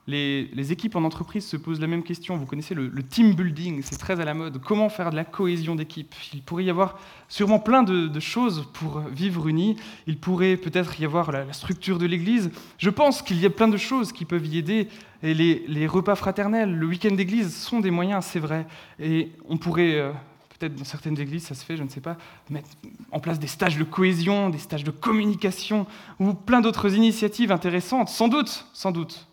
Les, 0.05 0.71
équipes 0.73 0.97
en 0.97 1.03
entreprise 1.05 1.47
se 1.47 1.55
posent 1.55 1.79
la 1.79 1.87
même 1.87 2.03
question. 2.03 2.35
Vous 2.35 2.45
connaissez 2.45 2.75
le, 2.75 3.03
team 3.03 3.35
building, 3.35 3.81
c'est 3.83 3.97
très 3.97 4.19
à 4.19 4.25
la 4.25 4.33
mode. 4.33 4.59
Comment 4.61 4.89
faire 4.89 5.11
de 5.11 5.15
la 5.15 5.23
cohésion 5.23 5.75
d'équipe? 5.75 6.13
Il 6.33 6.41
pourrait 6.41 6.65
y 6.65 6.69
avoir 6.69 6.99
sûrement 7.29 7.59
plein 7.59 7.83
de, 7.83 8.19
choses 8.19 8.67
pour 8.73 8.99
vivre 8.99 9.47
unis. 9.47 9.77
Il 10.05 10.17
pourrait 10.17 10.57
peut-être 10.57 10.99
y 10.99 11.05
avoir 11.05 11.31
la, 11.31 11.51
structure 11.53 11.99
de 11.99 12.05
l'Église. 12.05 12.51
Je 12.77 12.89
pense 12.89 13.21
qu'il 13.21 13.39
y 13.39 13.45
a 13.45 13.49
plein 13.49 13.69
de 13.69 13.77
choses 13.77 14.11
qui 14.11 14.25
peuvent 14.25 14.45
y 14.45 14.57
aider. 14.57 14.89
Et 15.21 15.33
les, 15.33 15.87
repas 15.87 16.15
fraternels, 16.15 16.75
le 16.75 16.85
week-end 16.85 17.15
d'église 17.15 17.55
sont 17.55 17.79
des 17.79 17.91
moyens, 17.91 18.25
c'est 18.25 18.39
vrai. 18.39 18.67
Et 18.99 19.31
on 19.47 19.57
pourrait, 19.57 19.95
euh, 19.95 20.11
peut-être 20.59 20.75
dans 20.75 20.83
certaines 20.83 21.17
églises, 21.17 21.45
ça 21.45 21.55
se 21.55 21.63
fait, 21.63 21.77
je 21.77 21.83
ne 21.83 21.87
sais 21.87 22.01
pas, 22.01 22.17
mettre 22.49 22.67
en 23.09 23.21
place 23.21 23.39
des 23.39 23.47
stages 23.47 23.77
de 23.77 23.85
cohésion, 23.85 24.49
des 24.49 24.57
stages 24.57 24.83
de 24.83 24.91
communication, 24.91 25.87
ou 26.19 26.33
plein 26.33 26.59
d'autres 26.59 26.93
initiatives 26.93 27.53
intéressantes, 27.53 28.09
sans 28.09 28.27
doute, 28.27 28.65
sans 28.73 28.91
doute. 28.91 29.27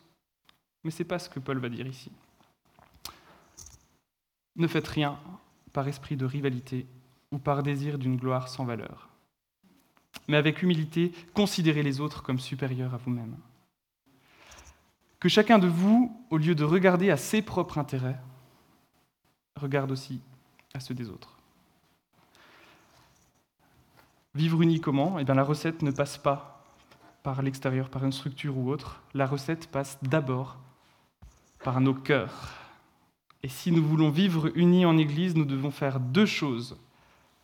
Mais 0.85 0.91
ce 0.91 1.03
n'est 1.03 1.09
pas 1.09 1.19
ce 1.19 1.29
que 1.29 1.41
Paul 1.41 1.59
va 1.59 1.69
dire 1.69 1.87
ici. 1.87 2.11
Ne 4.57 4.67
faites 4.67 4.89
rien 4.89 5.19
par 5.73 5.87
esprit 5.89 6.17
de 6.17 6.25
rivalité 6.25 6.87
ou 7.31 7.39
par 7.39 7.63
désir 7.63 7.99
d'une 7.99 8.17
gloire 8.17 8.49
sans 8.49 8.65
valeur. 8.65 9.09
Mais 10.29 10.37
avec 10.37 10.63
humilité, 10.63 11.13
considérez 11.35 11.83
les 11.83 12.01
autres 12.01 12.23
comme 12.23 12.39
supérieurs 12.39 12.95
à 12.95 12.99
vous-même. 12.99 13.37
Que 15.19 15.29
chacun 15.29 15.59
de 15.59 15.69
vous, 15.69 16.25
au 16.31 16.39
lieu 16.39 16.55
de 16.55 16.65
regarder 16.65 17.11
à 17.11 17.17
ses 17.17 17.43
propres 17.43 17.79
intérêts, 17.79 18.19
regarde 19.57 19.91
aussi 19.91 20.21
à 20.73 20.81
ceux 20.81 20.95
des 20.95 21.11
autres. 21.11 21.37
Vivre 24.35 24.63
uni 24.63 24.81
comment 24.81 25.19
Eh 25.19 25.25
bien, 25.25 25.35
la 25.35 25.43
recette 25.43 25.83
ne 25.83 25.91
passe 25.91 26.17
pas 26.17 26.65
par 27.23 27.43
l'extérieur, 27.43 27.91
par 27.91 28.05
une 28.05 28.13
structure 28.13 28.57
ou 28.57 28.71
autre. 28.71 29.03
La 29.13 29.27
recette 29.27 29.67
passe 29.67 29.99
d'abord 30.03 30.59
par 31.63 31.81
nos 31.81 31.95
cœurs. 31.95 32.55
Et 33.43 33.49
si 33.49 33.73
nous 33.73 33.85
voulons 33.85 34.11
vivre 34.11 34.51
unis 34.55 34.85
en 34.85 34.99
Église, 34.99 35.35
nous 35.35 35.45
devons 35.45 35.71
faire 35.71 36.01
deux 36.01 36.27
choses 36.27 36.77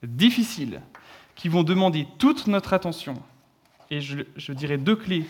difficiles 0.02 0.82
qui 1.34 1.48
vont 1.48 1.62
demander 1.62 2.06
toute 2.18 2.46
notre 2.46 2.72
attention. 2.72 3.22
Et 3.90 4.00
je, 4.00 4.52
dirais 4.52 4.78
deux 4.78 4.96
clés 4.96 5.26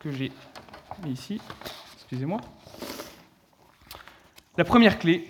que 0.00 0.10
j'ai 0.10 0.30
ici. 1.06 1.40
Excusez-moi. 1.94 2.40
La 4.56 4.64
première 4.64 4.98
clé, 4.98 5.26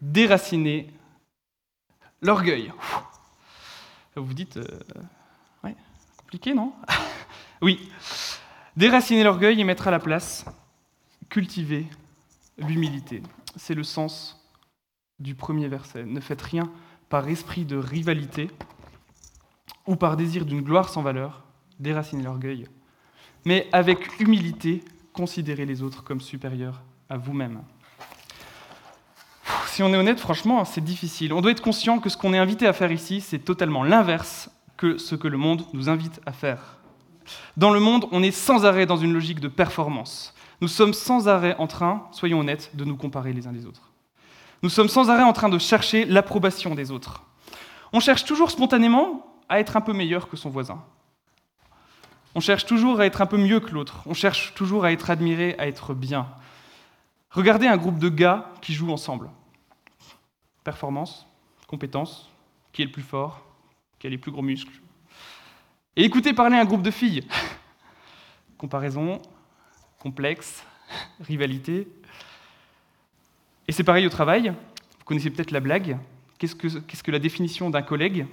déraciner 0.00 0.92
l'orgueil. 2.20 2.72
Vous 4.14 4.26
vous 4.26 4.34
dites, 4.34 4.58
euh, 4.58 4.66
compliqué, 6.30 6.54
non? 6.54 6.72
Oui. 7.62 7.90
Déraciner 8.76 9.24
l'orgueil 9.24 9.60
et 9.60 9.64
mettre 9.64 9.88
à 9.88 9.90
la 9.90 9.98
place, 9.98 10.44
cultiver 11.28 11.86
l'humilité. 12.58 13.22
C'est 13.56 13.74
le 13.74 13.82
sens 13.82 14.40
du 15.18 15.34
premier 15.34 15.68
verset. 15.68 16.04
Ne 16.04 16.20
faites 16.20 16.42
rien 16.42 16.70
par 17.08 17.28
esprit 17.28 17.64
de 17.64 17.76
rivalité 17.76 18.50
ou 19.86 19.96
par 19.96 20.16
désir 20.16 20.44
d'une 20.46 20.62
gloire 20.62 20.88
sans 20.88 21.02
valeur, 21.02 21.44
déraciner 21.80 22.22
l'orgueil, 22.22 22.66
mais 23.44 23.68
avec 23.72 24.20
humilité, 24.20 24.84
considérez 25.12 25.66
les 25.66 25.82
autres 25.82 26.04
comme 26.04 26.20
supérieurs 26.20 26.82
à 27.08 27.16
vous-même. 27.16 27.62
Si 29.66 29.82
on 29.82 29.92
est 29.92 29.96
honnête, 29.96 30.20
franchement, 30.20 30.64
c'est 30.64 30.84
difficile. 30.84 31.32
On 31.32 31.40
doit 31.40 31.50
être 31.50 31.62
conscient 31.62 31.98
que 31.98 32.08
ce 32.08 32.16
qu'on 32.16 32.34
est 32.34 32.38
invité 32.38 32.66
à 32.66 32.72
faire 32.72 32.92
ici, 32.92 33.20
c'est 33.20 33.38
totalement 33.38 33.82
l'inverse 33.82 34.50
que 34.76 34.98
ce 34.98 35.14
que 35.14 35.28
le 35.28 35.38
monde 35.38 35.64
nous 35.72 35.88
invite 35.88 36.20
à 36.26 36.32
faire. 36.32 36.79
Dans 37.56 37.70
le 37.70 37.80
monde, 37.80 38.06
on 38.12 38.22
est 38.22 38.30
sans 38.30 38.64
arrêt 38.64 38.86
dans 38.86 38.96
une 38.96 39.12
logique 39.12 39.40
de 39.40 39.48
performance. 39.48 40.34
Nous 40.60 40.68
sommes 40.68 40.94
sans 40.94 41.28
arrêt 41.28 41.56
en 41.58 41.66
train, 41.66 42.06
soyons 42.12 42.40
honnêtes, 42.40 42.70
de 42.74 42.84
nous 42.84 42.96
comparer 42.96 43.32
les 43.32 43.46
uns 43.46 43.52
des 43.52 43.66
autres. 43.66 43.90
Nous 44.62 44.68
sommes 44.68 44.88
sans 44.88 45.10
arrêt 45.10 45.22
en 45.22 45.32
train 45.32 45.48
de 45.48 45.58
chercher 45.58 46.04
l'approbation 46.04 46.74
des 46.74 46.90
autres. 46.90 47.22
On 47.92 48.00
cherche 48.00 48.24
toujours 48.24 48.50
spontanément 48.50 49.26
à 49.48 49.58
être 49.58 49.76
un 49.76 49.80
peu 49.80 49.92
meilleur 49.92 50.28
que 50.28 50.36
son 50.36 50.50
voisin. 50.50 50.82
On 52.34 52.40
cherche 52.40 52.66
toujours 52.66 53.00
à 53.00 53.06
être 53.06 53.22
un 53.22 53.26
peu 53.26 53.38
mieux 53.38 53.58
que 53.58 53.70
l'autre. 53.70 54.02
On 54.06 54.14
cherche 54.14 54.54
toujours 54.54 54.84
à 54.84 54.92
être 54.92 55.10
admiré, 55.10 55.56
à 55.58 55.66
être 55.66 55.94
bien. 55.94 56.28
Regardez 57.30 57.66
un 57.66 57.76
groupe 57.76 57.98
de 57.98 58.08
gars 58.08 58.50
qui 58.60 58.74
jouent 58.74 58.92
ensemble. 58.92 59.30
Performance, 60.62 61.26
compétence, 61.66 62.30
qui 62.72 62.82
est 62.82 62.84
le 62.84 62.92
plus 62.92 63.02
fort, 63.02 63.42
qui 63.98 64.06
a 64.06 64.10
les 64.10 64.18
plus 64.18 64.30
gros 64.30 64.42
muscles, 64.42 64.80
et 65.96 66.04
écoutez 66.04 66.32
parler 66.32 66.56
un 66.56 66.64
groupe 66.64 66.82
de 66.82 66.90
filles. 66.90 67.26
Comparaison, 68.58 69.20
complexe, 69.98 70.64
rivalité. 71.20 71.88
Et 73.66 73.72
c'est 73.72 73.84
pareil 73.84 74.06
au 74.06 74.10
travail. 74.10 74.50
Vous 74.50 75.04
connaissez 75.04 75.30
peut-être 75.30 75.50
la 75.50 75.60
blague. 75.60 75.98
Qu'est-ce 76.38 76.54
que, 76.54 76.68
qu'est-ce 76.78 77.02
que 77.02 77.10
la 77.10 77.18
définition 77.18 77.70
d'un 77.70 77.82
collègue? 77.82 78.26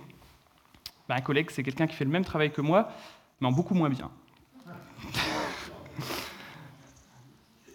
Ben, 1.10 1.15
Un 1.15 1.22
collègue, 1.22 1.50
c'est 1.52 1.63
quelqu'un 1.63 1.88
qui 1.88 1.96
fait 1.96 2.06
le 2.06 2.12
même 2.12 2.26
travail 2.26 2.52
que 2.52 2.62
moi, 2.62 2.91
mais 3.39 3.48
en 3.48 3.52
beaucoup 3.52 3.74
moins 3.74 3.89
bien. 3.89 4.12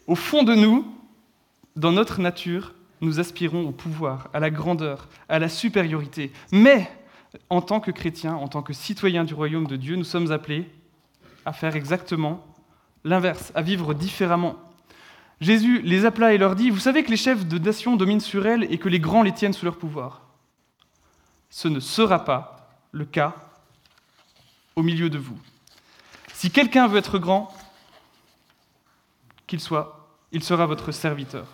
au 0.06 0.14
fond 0.14 0.42
de 0.42 0.54
nous, 0.54 0.86
dans 1.76 1.92
notre 1.92 2.20
nature, 2.20 2.74
nous 3.00 3.20
aspirons 3.20 3.66
au 3.66 3.72
pouvoir, 3.72 4.28
à 4.32 4.40
la 4.40 4.50
grandeur, 4.50 5.08
à 5.28 5.38
la 5.38 5.48
supériorité. 5.48 6.32
Mais 6.52 6.90
en 7.50 7.62
tant 7.62 7.80
que 7.80 7.90
chrétiens, 7.90 8.34
en 8.34 8.48
tant 8.48 8.62
que 8.62 8.72
citoyens 8.72 9.24
du 9.24 9.34
royaume 9.34 9.66
de 9.66 9.76
Dieu, 9.76 9.96
nous 9.96 10.04
sommes 10.04 10.32
appelés 10.32 10.70
à 11.44 11.52
faire 11.52 11.76
exactement 11.76 12.44
l'inverse, 13.04 13.52
à 13.54 13.62
vivre 13.62 13.94
différemment. 13.94 14.56
Jésus 15.40 15.80
les 15.82 16.04
appela 16.04 16.32
et 16.32 16.38
leur 16.38 16.54
dit, 16.54 16.70
vous 16.70 16.78
savez 16.78 17.02
que 17.02 17.10
les 17.10 17.16
chefs 17.16 17.46
de 17.46 17.58
nation 17.58 17.96
dominent 17.96 18.20
sur 18.20 18.46
elles 18.46 18.64
et 18.72 18.78
que 18.78 18.88
les 18.88 19.00
grands 19.00 19.22
les 19.22 19.32
tiennent 19.32 19.52
sous 19.52 19.64
leur 19.64 19.76
pouvoir. 19.76 20.22
Ce 21.50 21.68
ne 21.68 21.80
sera 21.80 22.24
pas 22.24 22.70
le 22.92 23.04
cas 23.04 23.34
au 24.76 24.82
milieu 24.82 25.10
de 25.10 25.18
vous. 25.18 25.38
Si 26.32 26.50
quelqu'un 26.50 26.86
veut 26.86 26.98
être 26.98 27.18
grand, 27.18 27.52
qu'il 29.46 29.60
soit, 29.60 30.08
il 30.30 30.42
sera 30.42 30.66
votre 30.66 30.92
serviteur. 30.92 31.46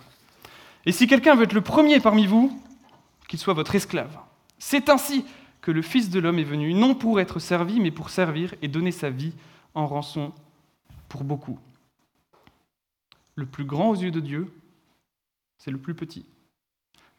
Et 0.85 0.91
si 0.91 1.07
quelqu'un 1.07 1.35
veut 1.35 1.43
être 1.43 1.53
le 1.53 1.61
premier 1.61 1.99
parmi 1.99 2.27
vous, 2.27 2.61
qu'il 3.27 3.39
soit 3.39 3.53
votre 3.53 3.75
esclave. 3.75 4.17
C'est 4.57 4.89
ainsi 4.89 5.25
que 5.69 5.73
le 5.75 5.83
Fils 5.83 6.09
de 6.09 6.19
l'homme 6.19 6.39
est 6.39 6.43
venu, 6.43 6.73
non 6.73 6.95
pour 6.95 7.19
être 7.19 7.37
servi, 7.37 7.79
mais 7.79 7.91
pour 7.91 8.09
servir 8.09 8.55
et 8.63 8.67
donner 8.67 8.91
sa 8.91 9.11
vie 9.11 9.33
en 9.75 9.85
rançon 9.85 10.33
pour 11.07 11.23
beaucoup. 11.23 11.59
Le 13.35 13.45
plus 13.45 13.65
grand 13.65 13.91
aux 13.91 13.95
yeux 13.95 14.09
de 14.09 14.19
Dieu, 14.19 14.51
c'est 15.59 15.69
le 15.69 15.77
plus 15.77 15.93
petit, 15.93 16.25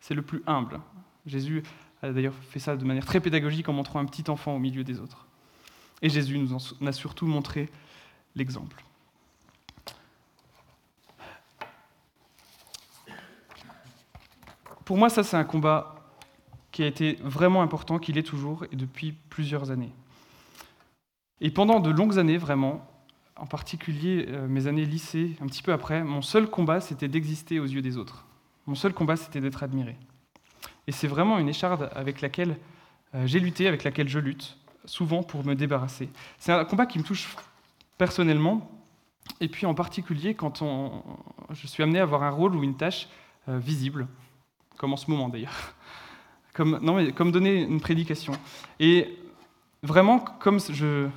c'est 0.01 0.15
le 0.15 0.23
plus 0.23 0.43
humble. 0.49 0.81
Jésus 1.27 1.63
a 2.03 2.11
d'ailleurs 2.11 2.35
fait 2.35 2.59
ça 2.59 2.77
de 2.77 2.85
manière 2.85 3.07
très 3.07 3.21
pédagogique 3.21 3.69
en 3.69 3.73
montrant 3.73 4.01
un 4.01 4.05
petit 4.05 4.29
enfant 4.29 4.57
au 4.57 4.59
milieu 4.59 4.83
des 4.83 4.99
autres. 4.99 5.29
Et 6.03 6.09
Jésus 6.09 6.37
nous 6.37 6.53
en 6.53 6.87
a 6.89 6.91
surtout 6.91 7.29
montré 7.29 7.71
l'exemple. 8.35 8.83
Pour 14.85 14.97
moi, 14.97 15.09
ça, 15.09 15.23
c'est 15.23 15.37
un 15.37 15.45
combat 15.45 16.00
qui 16.73 16.83
a 16.83 16.87
été 16.87 17.19
vraiment 17.23 17.63
important, 17.63 17.99
qu'il 17.99 18.19
est 18.19 18.23
toujours, 18.23 18.65
et 18.71 18.77
depuis 18.77 19.13
plusieurs 19.29 19.71
années. 19.71 19.93
Et 21.41 21.51
pendant 21.51 21.81
de 21.81 21.91
longues 21.91 22.19
années, 22.19 22.39
vraiment, 22.39 22.87
en 23.37 23.47
particulier 23.47 24.27
euh, 24.29 24.47
mes 24.47 24.67
années 24.67 24.85
lycée, 24.85 25.37
un 25.41 25.47
petit 25.47 25.63
peu 25.63 25.73
après, 25.73 26.05
mon 26.05 26.23
seul 26.23 26.49
combat, 26.49 26.81
c'était 26.81 27.09
d'exister 27.09 27.59
aux 27.59 27.65
yeux 27.65 27.83
des 27.83 27.97
autres. 27.97 28.27
Mon 28.67 28.75
seul 28.75 28.93
combat, 28.93 29.17
c'était 29.17 29.41
d'être 29.41 29.63
admiré. 29.63 29.97
Et 30.87 30.93
c'est 30.93 31.09
vraiment 31.09 31.39
une 31.39 31.49
écharde 31.49 31.91
avec 31.95 32.21
laquelle 32.21 32.57
euh, 33.15 33.27
j'ai 33.27 33.41
lutté, 33.41 33.67
avec 33.67 33.85
laquelle 33.85 34.09
je 34.09 34.19
lutte, 34.19 34.59
souvent 34.85 35.23
pour 35.23 35.45
me 35.45 35.55
débarrasser. 35.55 36.11
C'est 36.39 36.53
un 36.53 36.65
combat 36.65 36.87
qui 36.87 36.99
me 36.99 37.05
touche 37.05 37.35
personnellement, 37.97 38.71
et 39.41 39.49
puis 39.49 39.67
en 39.67 39.75
particulier 39.75 40.35
quand 40.35 40.63
on, 40.63 41.03
je 41.51 41.67
suis 41.67 41.83
amené 41.83 41.99
à 41.99 42.03
avoir 42.03 42.23
un 42.23 42.31
rôle 42.31 42.55
ou 42.57 42.63
une 42.63 42.77
tâche 42.77 43.09
euh, 43.49 43.59
visible, 43.59 44.07
comme 44.77 44.93
en 44.93 44.97
ce 44.97 45.11
moment 45.11 45.29
d'ailleurs 45.29 45.75
comme, 46.53 46.79
non, 46.83 46.97
mais 46.97 47.13
comme 47.13 47.33
donner 47.33 47.63
une 47.63 47.81
prédication. 47.81 48.33
Et 48.79 49.17
vraiment, 49.83 50.19
comme 50.19 50.59
je, 50.61 51.09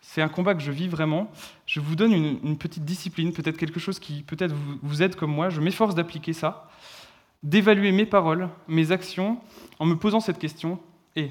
c'est 0.00 0.22
un 0.22 0.28
combat 0.28 0.54
que 0.54 0.62
je 0.62 0.72
vis 0.72 0.88
vraiment, 0.88 1.30
je 1.66 1.80
vous 1.80 1.94
donne 1.94 2.12
une, 2.12 2.56
petite 2.56 2.84
discipline, 2.84 3.32
peut-être 3.32 3.58
quelque 3.58 3.80
chose 3.80 3.98
qui 3.98 4.22
peut-être 4.22 4.54
vous, 4.82 5.02
aide 5.02 5.16
comme 5.16 5.32
moi. 5.32 5.50
Je 5.50 5.60
m'efforce 5.60 5.94
d'appliquer 5.94 6.32
ça, 6.32 6.70
d'évaluer 7.42 7.92
mes 7.92 8.06
paroles, 8.06 8.48
mes 8.68 8.90
actions, 8.90 9.38
en 9.78 9.86
me 9.86 9.96
posant 9.96 10.20
cette 10.20 10.38
question 10.38 10.80
et 11.14 11.30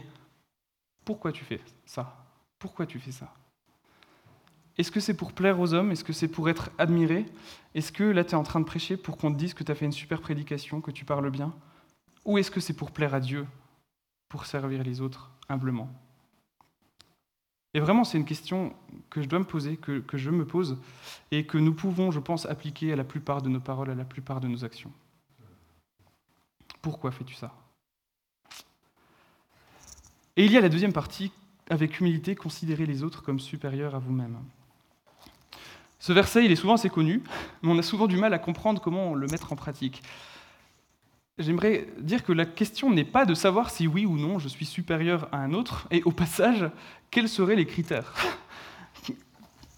pourquoi 1.06 1.32
tu 1.32 1.44
fais 1.44 1.60
ça? 1.86 2.16
Pourquoi 2.60 2.86
tu 2.86 3.00
fais 3.00 3.12
ça? 3.12 3.34
Est-ce 4.78 4.92
que 4.92 5.00
c'est 5.00 5.16
pour 5.16 5.34
plaire 5.34 5.60
aux 5.60 5.74
hommes? 5.74 5.92
Est-ce 5.92 6.04
que 6.04 6.14
c'est 6.14 6.28
pour 6.28 6.50
être 6.50 6.70
admiré? 6.78 7.26
Est-ce 7.74 7.92
que 7.92 8.04
là, 8.04 8.24
tu 8.24 8.32
es 8.32 8.36
en 8.36 8.44
train 8.44 8.60
de 8.60 8.66
prêcher 8.66 8.96
pour 8.96 9.18
qu'on 9.18 9.32
te 9.32 9.38
dise 9.38 9.54
que 9.56 9.64
tu 9.64 9.72
as 9.72 9.76
fait 9.76 9.86
une 9.86 9.92
super 9.92 10.22
prédication, 10.22 10.82
que 10.82 10.92
tu 10.92 11.04
parles 11.04 11.32
bien? 11.32 11.54
Ou 12.28 12.38
est-ce 12.38 12.52
que 12.52 12.60
c'est 12.60 12.74
pour 12.74 12.92
plaire 12.92 13.16
à 13.16 13.20
Dieu, 13.20 13.48
pour 14.30 14.46
servir 14.46 14.84
les 14.84 15.02
autres 15.02 15.32
humblement? 15.50 15.90
Et 17.74 17.80
vraiment, 17.80 18.04
c'est 18.04 18.18
une 18.18 18.26
question 18.26 18.76
que 19.10 19.22
je 19.22 19.30
dois 19.30 19.40
me 19.40 19.46
poser, 19.46 19.78
que, 19.78 20.04
je 20.14 20.30
me 20.30 20.46
pose, 20.46 20.78
et 21.32 21.46
que 21.46 21.58
nous 21.58 21.74
pouvons, 21.74 22.12
je 22.12 22.20
pense, 22.20 22.46
appliquer 22.46 22.92
à 22.92 22.96
la 22.96 23.04
plupart 23.04 23.42
de 23.42 23.50
nos 23.50 23.60
paroles, 23.60 23.90
à 23.90 23.96
la 23.96 24.04
plupart 24.04 24.42
de 24.42 24.48
nos 24.48 24.66
actions. 24.66 24.92
Pourquoi 26.82 27.12
fais-tu 27.12 27.34
ça? 27.34 27.54
Et 30.36 30.46
il 30.46 30.52
y 30.52 30.58
a 30.58 30.62
la 30.62 30.70
deuxième 30.70 30.94
partie, 30.94 31.32
avec 31.70 32.00
humilité, 32.00 32.36
considérer 32.36 32.86
les 32.86 33.04
autres 33.04 33.24
comme 33.24 33.40
supérieurs 33.40 33.96
à 33.96 34.00
vous-même. 34.00 34.38
Ce 36.00 36.12
verset, 36.12 36.46
il 36.46 36.52
est 36.52 36.58
souvent 36.58 36.74
assez 36.74 36.90
connu, 36.90 37.24
mais 37.62 37.72
on 37.72 37.78
a 37.78 37.84
souvent 37.84 38.08
du 38.08 38.18
mal 38.18 38.34
à 38.34 38.40
comprendre 38.40 38.82
comment 38.82 39.14
le 39.14 39.28
mettre 39.28 39.54
en 39.54 39.56
pratique. 39.56 40.04
J'aimerais 41.40 41.88
dire 42.00 42.24
que 42.24 42.34
la 42.34 42.46
question 42.46 42.90
n'est 42.90 43.04
pas 43.04 43.26
de 43.26 43.36
savoir 43.36 43.70
si 43.70 43.88
oui 43.88 44.08
ou 44.08 44.18
non 44.18 44.40
je 44.40 44.48
suis 44.48 44.66
supérieur 44.66 45.28
à 45.32 45.38
un 45.38 45.54
autre, 45.54 45.88
et 45.92 46.02
au 46.04 46.12
passage, 46.12 46.66
quels 47.12 47.30
seraient 47.30 47.56
les 47.56 47.68
critères? 47.68 48.14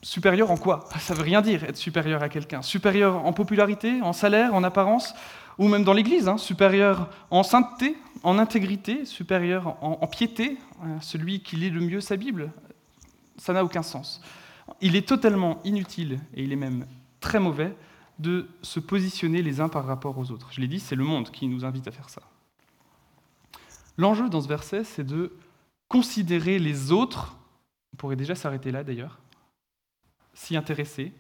Supérieur 0.02 0.50
en 0.52 0.56
quoi? 0.56 0.88
Ça 1.00 1.14
veut 1.14 1.24
rien 1.24 1.42
dire 1.42 1.66
être 1.66 1.76
supérieur 1.76 2.24
à 2.24 2.30
quelqu'un. 2.30 2.62
Supérieur 2.62 3.26
en 3.26 3.34
popularité, 3.34 4.02
en 4.02 4.14
salaire, 4.14 4.56
en 4.56 4.64
apparence, 4.64 5.14
ou 5.58 5.68
même 5.68 5.84
dans 5.84 5.92
l'Église, 5.92 6.30
hein, 6.30 6.38
supérieur 6.38 7.10
en 7.30 7.44
sainteté, 7.44 7.98
en 8.24 8.40
intégrité, 8.40 9.04
supérieur 9.04 9.76
en, 9.82 10.08
piété, 10.08 10.58
hein, 10.82 11.02
celui 11.02 11.42
qui 11.42 11.58
lit 11.58 11.70
le 11.70 11.82
mieux 11.82 12.00
sa 12.00 12.16
Bible. 12.16 12.54
Ça 13.38 13.52
n'a 13.52 13.66
aucun 13.66 13.84
sens. 13.84 14.22
Il 14.80 14.96
est 14.96 15.06
totalement 15.06 15.60
inutile, 15.66 16.20
et 16.34 16.44
il 16.44 16.54
est 16.54 16.58
même 16.58 16.86
très 17.20 17.40
mauvais, 17.40 17.76
de 18.20 18.50
se 18.62 18.80
positionner 18.80 19.42
les 19.42 19.62
uns 19.62 19.70
par 19.70 19.86
rapport 19.86 20.18
aux 20.18 20.32
autres. 20.32 20.50
Je 20.52 20.60
l'ai 20.60 20.68
dit, 20.68 20.80
c'est 20.80 20.96
le 20.96 21.06
monde 21.06 21.32
qui 21.32 21.48
nous 21.48 21.66
invite 21.66 21.88
à 21.88 21.92
faire 21.92 22.10
ça. 22.10 22.22
L'enjeu 23.98 24.30
dans 24.30 24.42
ce 24.42 24.48
verset, 24.48 24.84
c'est 24.84 25.06
de 25.06 25.34
considérer 25.88 26.60
les 26.60 26.92
autres, 26.92 27.38
on 27.94 27.98
pourrait 27.98 28.16
déjà 28.18 28.36
s'arrêter 28.36 28.72
là 28.72 28.84
d'ailleurs, 28.84 29.20
s'y 30.34 30.56
intéresser, 30.56 31.14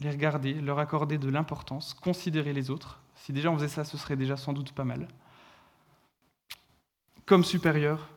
les 0.00 0.10
regarder, 0.10 0.54
leur 0.54 0.78
accorder 0.78 1.18
de 1.18 1.28
l'importance, 1.28 1.94
considérer 1.94 2.52
les 2.52 2.70
autres. 2.70 3.00
Si 3.14 3.32
déjà 3.32 3.50
on 3.50 3.54
faisait 3.54 3.68
ça, 3.68 3.84
ce 3.84 3.96
serait 3.96 4.16
déjà 4.16 4.36
sans 4.36 4.52
doute 4.52 4.72
pas 4.72 4.84
mal. 4.84 5.08
Comme 7.24 7.44
supérieur 7.44 8.08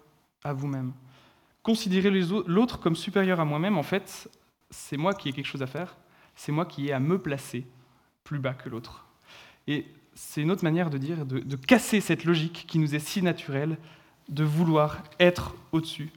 à 0.43 0.53
vous-même. 0.53 0.93
Considérer 1.63 2.10
l'autre 2.10 2.79
comme 2.79 2.95
supérieur 2.95 3.39
à 3.39 3.45
moi-même, 3.45 3.77
en 3.77 3.84
fait, 3.84 4.29
c'est 4.69 4.97
moi 4.97 5.13
qui 5.13 5.29
ai 5.29 5.34
quelque 5.34 5.45
chose 5.45 5.63
à 5.63 5.67
faire, 5.67 5.97
c'est 6.36 6.51
moi 6.51 6.65
qui 6.65 6.88
ai 6.88 6.93
à 6.93 6.99
me 6.99 7.17
placer 7.17 7.65
plus 8.29 8.37
bas 8.37 8.53
que 8.53 8.69
l'autre. 8.69 9.07
Et 9.65 9.87
c'est 10.13 10.43
une 10.43 10.51
autre 10.51 10.63
manière 10.63 10.91
de 10.91 10.99
dire, 10.99 11.25
de, 11.25 11.39
de, 11.39 11.55
casser 11.55 11.99
cette 11.99 12.25
logique 12.25 12.65
qui 12.67 12.77
nous 12.77 12.93
est 12.93 12.99
si 12.99 13.23
naturelle 13.23 13.75
de 14.27 14.43
vouloir 14.43 15.03
être 15.19 15.55
au-dessus. 15.71 16.11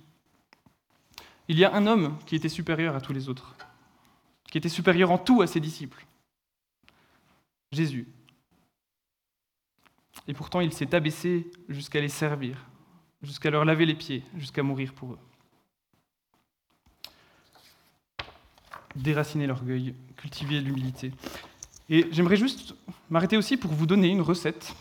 Il 1.49 1.59
y 1.59 1.65
a 1.65 1.75
un 1.75 1.87
homme 1.87 2.19
qui 2.27 2.37
était 2.37 2.51
supérieur 2.51 2.95
à 2.95 3.01
tous 3.01 3.15
les 3.15 3.31
autres, 3.31 3.55
qui 4.51 4.59
était 4.59 4.69
supérieur 4.69 5.11
en 5.11 5.17
tout 5.17 5.41
à 5.41 5.47
ses 5.47 5.59
disciples, 5.59 6.05
Jésus. 7.73 8.07
Et 10.29 10.35
pourtant, 10.35 10.61
il 10.61 10.75
s'est 10.75 10.95
abaissé 10.95 11.51
jusqu'à 11.71 12.03
les 12.03 12.11
servir, 12.11 12.67
jusqu'à 13.23 13.49
leur 13.49 13.65
laver 13.65 13.87
les 13.87 13.95
pieds, 13.95 14.23
jusqu'à 14.37 14.63
mourir 14.63 14.93
pour 14.93 15.15
eux. 15.15 15.19
Déraciner 18.97 19.47
l'orgueil, 19.47 19.95
cultiver 20.19 20.61
l'humilité. 20.61 21.11
Et 21.93 22.09
j'aimerais 22.11 22.37
juste 22.37 22.75
m'arrêter 23.11 23.37
aussi 23.37 23.59
pour 23.59 23.71
vous 23.71 23.85
donner 23.85 24.09
une 24.09 24.23
recette 24.23 24.75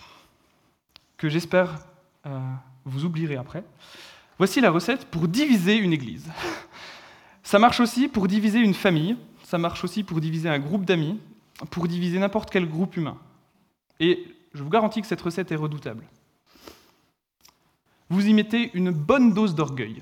que 1.18 1.28
j'espère 1.28 1.86
euh, 2.26 2.40
vous 2.86 3.04
oublierez 3.04 3.36
après. 3.36 3.66
Voici 4.38 4.62
la 4.62 4.72
recette 4.72 5.04
pour 5.08 5.28
diviser 5.28 5.76
une 5.76 5.92
église. 5.92 6.32
Ça 7.44 7.60
marche 7.60 7.82
aussi 7.82 8.08
pour 8.08 8.30
diviser 8.30 8.60
une 8.60 8.74
famille, 8.74 9.18
ça 9.44 9.58
marche 9.58 9.84
aussi 9.84 10.04
pour 10.04 10.22
diviser 10.22 10.48
un 10.48 10.60
groupe 10.60 10.86
d'amis, 10.86 11.20
pour 11.70 11.90
diviser 11.90 12.18
n'importe 12.18 12.50
quel 12.50 12.66
groupe 12.66 12.96
humain. 12.96 13.18
Et 14.00 14.26
je 14.54 14.64
vous 14.64 14.70
garantis 14.70 15.02
que 15.02 15.08
cette 15.08 15.22
recette 15.22 15.52
est 15.52 15.58
redoutable. 15.58 16.06
Vous 18.10 18.26
y 18.26 18.34
mettez 18.34 18.72
une 18.74 18.92
bonne 18.92 19.34
dose 19.34 19.54
d'orgueil. 19.54 20.02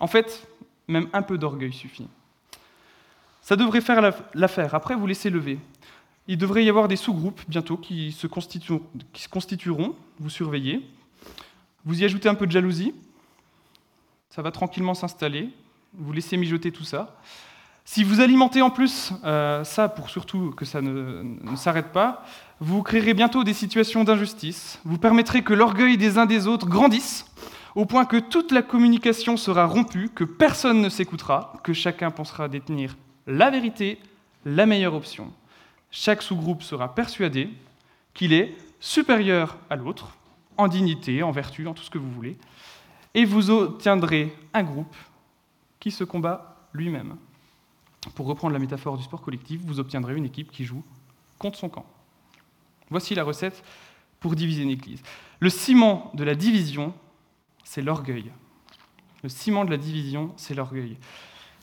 En 0.00 0.08
fait, 0.08 0.44
même 0.88 1.08
un 1.12 1.22
peu 1.22 1.38
d'orgueil 1.38 1.72
suffit. 1.72 2.08
Ça 3.48 3.56
devrait 3.56 3.80
faire 3.80 4.12
l'affaire. 4.34 4.74
Après, 4.74 4.94
vous 4.94 5.06
laissez 5.06 5.30
lever. 5.30 5.58
Il 6.26 6.36
devrait 6.36 6.66
y 6.66 6.68
avoir 6.68 6.86
des 6.86 6.96
sous-groupes 6.96 7.40
bientôt 7.48 7.78
qui 7.78 8.12
se, 8.12 8.26
constitueront, 8.26 8.82
qui 9.14 9.22
se 9.22 9.28
constitueront, 9.30 9.94
vous 10.20 10.28
surveillez. 10.28 10.86
Vous 11.86 12.02
y 12.02 12.04
ajoutez 12.04 12.28
un 12.28 12.34
peu 12.34 12.46
de 12.46 12.52
jalousie, 12.52 12.92
ça 14.28 14.42
va 14.42 14.50
tranquillement 14.50 14.92
s'installer, 14.92 15.48
vous 15.94 16.12
laissez 16.12 16.36
mijoter 16.36 16.72
tout 16.72 16.84
ça. 16.84 17.16
Si 17.86 18.04
vous 18.04 18.20
alimentez 18.20 18.60
en 18.60 18.68
plus 18.68 19.14
euh, 19.24 19.64
ça 19.64 19.88
pour 19.88 20.10
surtout 20.10 20.50
que 20.50 20.66
ça 20.66 20.82
ne, 20.82 21.22
ne 21.40 21.56
s'arrête 21.56 21.90
pas, 21.90 22.26
vous 22.60 22.82
créerez 22.82 23.14
bientôt 23.14 23.44
des 23.44 23.54
situations 23.54 24.04
d'injustice, 24.04 24.78
vous 24.84 24.98
permettrez 24.98 25.40
que 25.40 25.54
l'orgueil 25.54 25.96
des 25.96 26.18
uns 26.18 26.26
des 26.26 26.46
autres 26.48 26.66
grandisse, 26.66 27.24
au 27.74 27.86
point 27.86 28.04
que 28.04 28.18
toute 28.18 28.52
la 28.52 28.60
communication 28.60 29.38
sera 29.38 29.64
rompue, 29.64 30.10
que 30.14 30.24
personne 30.24 30.82
ne 30.82 30.90
s'écoutera, 30.90 31.54
que 31.64 31.72
chacun 31.72 32.10
pensera 32.10 32.50
détenir 32.50 32.94
la 33.28 33.50
vérité, 33.50 34.00
la 34.44 34.66
meilleure 34.66 34.94
option. 34.94 35.32
Chaque 35.90 36.22
sous-groupe 36.22 36.62
sera 36.62 36.94
persuadé 36.94 37.50
qu'il 38.14 38.32
est 38.32 38.56
supérieur 38.80 39.58
à 39.70 39.76
l'autre, 39.76 40.16
en 40.56 40.66
dignité, 40.66 41.22
en 41.22 41.30
vertu, 41.30 41.68
en 41.68 41.74
tout 41.74 41.84
ce 41.84 41.90
que 41.90 41.98
vous 41.98 42.10
voulez, 42.10 42.36
et 43.14 43.24
vous 43.24 43.50
obtiendrez 43.50 44.34
un 44.54 44.62
groupe 44.64 44.96
qui 45.78 45.90
se 45.90 46.04
combat 46.04 46.56
lui-même. 46.72 47.16
Pour 48.14 48.26
reprendre 48.26 48.54
la 48.54 48.58
métaphore 48.58 48.96
du 48.96 49.04
sport 49.04 49.20
collectif, 49.20 49.60
vous 49.64 49.78
obtiendrez 49.78 50.16
une 50.16 50.24
équipe 50.24 50.50
qui 50.50 50.64
joue 50.64 50.82
contre 51.38 51.58
son 51.58 51.68
camp. 51.68 51.86
Voici 52.90 53.14
la 53.14 53.24
recette 53.24 53.62
pour 54.20 54.34
diviser 54.34 54.62
une 54.62 54.70
église. 54.70 55.02
Le 55.40 55.50
ciment 55.50 56.10
de 56.14 56.24
la 56.24 56.34
division, 56.34 56.94
c'est 57.62 57.82
l'orgueil. 57.82 58.32
Le 59.22 59.28
ciment 59.28 59.64
de 59.64 59.70
la 59.70 59.76
division, 59.76 60.32
c'est 60.36 60.54
l'orgueil. 60.54 60.96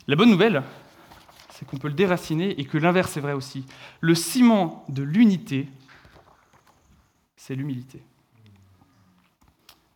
La 0.08 0.15
bonne 0.15 0.30
nouvelle, 0.30 0.63
c'est 1.55 1.65
qu'on 1.65 1.77
peut 1.77 1.87
le 1.87 1.93
déraciner 1.93 2.59
et 2.59 2.65
que 2.65 2.77
l'inverse 2.77 3.15
est 3.15 3.21
vrai 3.21 3.31
aussi. 3.31 3.65
Le 4.01 4.13
ciment 4.13 4.83
de 4.89 5.03
l'unité, 5.03 5.69
c'est 7.37 7.55
l'humilité. 7.55 8.03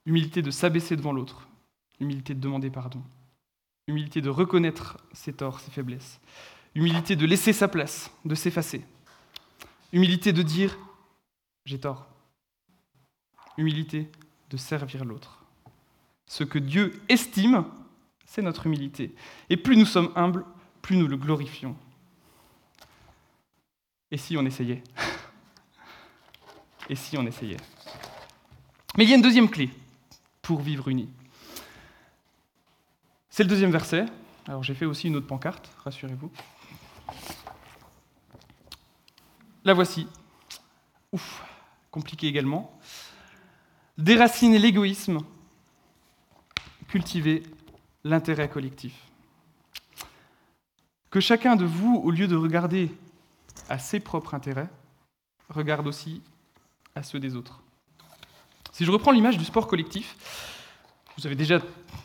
Humilité 0.05 0.41
de 0.41 0.51
s'abaisser 0.51 0.95
devant 0.95 1.11
l'autre, 1.11 1.49
humilité 1.99 2.33
de 2.33 2.39
demander 2.39 2.69
pardon, 2.69 3.03
humilité 3.87 4.21
de 4.21 4.29
reconnaître 4.29 4.97
ses 5.11 5.33
torts, 5.33 5.59
ses 5.59 5.69
faiblesses, 5.69 6.21
humilité 6.75 7.17
de 7.17 7.25
laisser 7.25 7.51
sa 7.51 7.67
place, 7.67 8.09
de 8.23 8.35
s'effacer, 8.35 8.85
humilité 9.91 10.31
de 10.31 10.41
dire 10.41 10.77
j'ai 11.65 11.79
tort, 11.79 12.07
humilité 13.57 14.09
de 14.49 14.55
servir 14.55 15.03
l'autre. 15.03 15.43
Ce 16.25 16.45
que 16.45 16.57
Dieu 16.57 17.01
estime, 17.09 17.65
c'est 18.25 18.41
notre 18.41 18.65
humilité. 18.65 19.13
Et 19.49 19.57
plus 19.57 19.75
nous 19.75 19.85
sommes 19.85 20.13
humbles, 20.15 20.45
plus 20.81 20.97
nous 20.97 21.07
le 21.07 21.17
glorifions. 21.17 21.75
Et 24.11 24.17
si 24.17 24.37
on 24.37 24.45
essayait? 24.45 24.83
Et 26.89 26.95
si 26.95 27.17
on 27.17 27.25
essayait? 27.25 27.57
Mais 28.97 29.03
il 29.03 29.09
y 29.09 29.13
a 29.13 29.15
une 29.15 29.21
deuxième 29.21 29.49
clé 29.49 29.69
pour 30.41 30.61
vivre 30.61 30.87
unis. 30.87 31.09
C'est 33.29 33.43
le 33.43 33.49
deuxième 33.49 33.71
verset. 33.71 34.05
Alors 34.47 34.63
j'ai 34.63 34.73
fait 34.73 34.85
aussi 34.85 35.07
une 35.07 35.15
autre 35.15 35.27
pancarte, 35.27 35.69
rassurez-vous. 35.83 36.31
La 39.63 39.73
voici. 39.73 40.07
Ouf, 41.11 41.43
compliqué 41.91 42.27
également. 42.27 42.79
Déraciner 43.97 44.57
l'égoïsme, 44.57 45.19
cultiver 46.87 47.43
l'intérêt 48.03 48.49
collectif. 48.49 48.93
Que 51.09 51.19
chacun 51.19 51.55
de 51.55 51.65
vous, 51.65 52.01
au 52.03 52.11
lieu 52.11 52.27
de 52.27 52.35
regarder 52.35 52.91
à 53.67 53.79
ses 53.79 53.99
propres 53.99 54.35
intérêts, 54.35 54.69
regarde 55.49 55.87
aussi 55.87 56.21
à 56.95 57.03
ceux 57.03 57.19
des 57.19 57.35
autres. 57.35 57.61
Si 58.71 58.85
je 58.85 58.91
reprends 58.91 59.11
l'image 59.11 59.37
du 59.37 59.45
sport 59.45 59.67
collectif, 59.67 60.15
vous 61.17 61.25
avez 61.25 61.35
déjà 61.35 61.59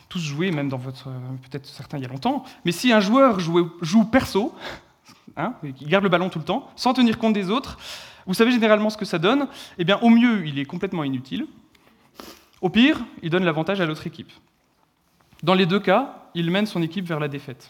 tous 0.09 0.19
joué, 0.19 0.51
même 0.51 0.69
dans 0.69 0.77
votre. 0.77 1.09
peut-être 1.49 1.65
certains 1.67 1.97
il 1.97 2.01
y 2.01 2.05
a 2.05 2.09
longtemps, 2.09 2.43
mais 2.65 2.71
si 2.71 2.91
un 2.91 2.99
joueur 2.99 3.39
joue, 3.39 4.05
perso, 4.05 4.53
hein, 5.37 5.53
qui 5.77 5.85
garde 5.85 6.03
le 6.03 6.09
ballon 6.09 6.29
tout 6.29 6.39
le 6.39 6.45
temps, 6.45 6.69
sans 6.75 6.93
tenir 6.93 7.19
compte 7.19 7.33
des 7.33 7.49
autres, 7.49 7.77
vous 8.25 8.33
savez 8.33 8.51
généralement 8.51 8.89
ce 8.89 8.97
que 8.97 9.05
ça 9.05 9.19
donne 9.19 9.47
Eh 9.77 9.83
bien, 9.83 9.99
au 10.01 10.09
mieux, 10.09 10.47
il 10.47 10.57
est 10.57 10.65
complètement 10.65 11.03
inutile. 11.03 11.47
Au 12.61 12.69
pire, 12.69 13.05
il 13.21 13.29
donne 13.29 13.45
l'avantage 13.45 13.79
à 13.79 13.85
l'autre 13.85 14.07
équipe. 14.07 14.31
Dans 15.43 15.53
les 15.53 15.67
deux 15.67 15.79
cas, 15.79 16.29
il 16.33 16.49
mène 16.49 16.65
son 16.65 16.81
équipe 16.81 17.05
vers 17.05 17.19
la 17.19 17.27
défaite. 17.27 17.69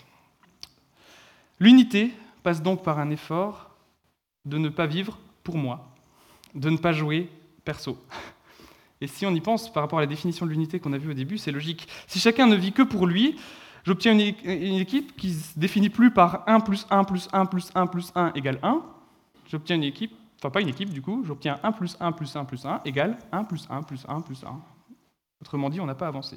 L'unité 1.60 2.14
passe 2.44 2.62
donc 2.62 2.84
par 2.84 3.00
un 3.00 3.10
effort 3.10 3.70
de 4.46 4.58
ne 4.58 4.70
pas 4.70 4.86
vivre 4.86 5.18
pour 5.44 5.58
moi, 5.58 5.90
de 6.54 6.70
ne 6.70 6.78
pas 6.78 6.94
jouer 6.94 7.30
perso. 7.64 7.98
Et 9.02 9.08
si 9.08 9.26
on 9.26 9.34
y 9.34 9.42
pense 9.42 9.72
par 9.72 9.84
rapport 9.84 10.00
à 10.00 10.02
la 10.02 10.08
définition 10.08 10.46
de 10.46 10.52
l'unité 10.52 10.80
qu'on 10.80 10.94
a 10.94 10.98
vue 10.98 11.12
au 11.12 11.16
début, 11.16 11.38
c'est 11.38 11.52
logique. 11.52 11.88
Si 12.08 12.20
chacun 12.20 12.48
ne 12.48 12.56
vit 12.56 12.72
que 12.72 12.82
pour 12.82 13.08
lui, 13.08 13.36
J'obtiens 13.86 14.14
une, 14.14 14.80
équipe 14.80 15.16
qui 15.16 15.32
se 15.32 15.58
définit 15.60 15.90
plus 15.90 16.10
par 16.10 16.44
1 16.48 16.60
plus 16.62 16.88
1 16.90 17.04
plus 17.04 17.28
1 17.32 17.46
plus 17.46 17.70
1 17.76 17.86
plus 17.86 18.12
1 18.16 18.32
égale 18.34 18.58
1. 18.64 18.82
J'obtiens 19.48 19.76
une 19.76 19.84
équipe, 19.84 20.12
enfin 20.40 20.50
pas 20.50 20.62
une 20.62 20.70
équipe 20.70 20.90
du 20.90 21.04
coup, 21.04 21.24
j'obtiens 21.24 21.60
1 21.62 21.72
plus 21.72 21.96
1 22.00 22.12
plus 22.12 22.36
1 22.36 22.46
plus 22.46 22.66
1 22.66 22.82
égale 22.84 23.20
1 23.32 23.44
plus 23.44 23.68
1 23.70 23.84
plus 23.84 24.04
1 24.08 24.22
plus 24.22 24.44
1. 24.44 24.60
Autrement 25.40 25.70
dit, 25.70 25.80
on 25.80 25.86
n'a 25.86 25.94
pas 25.94 26.08
avancé. 26.08 26.36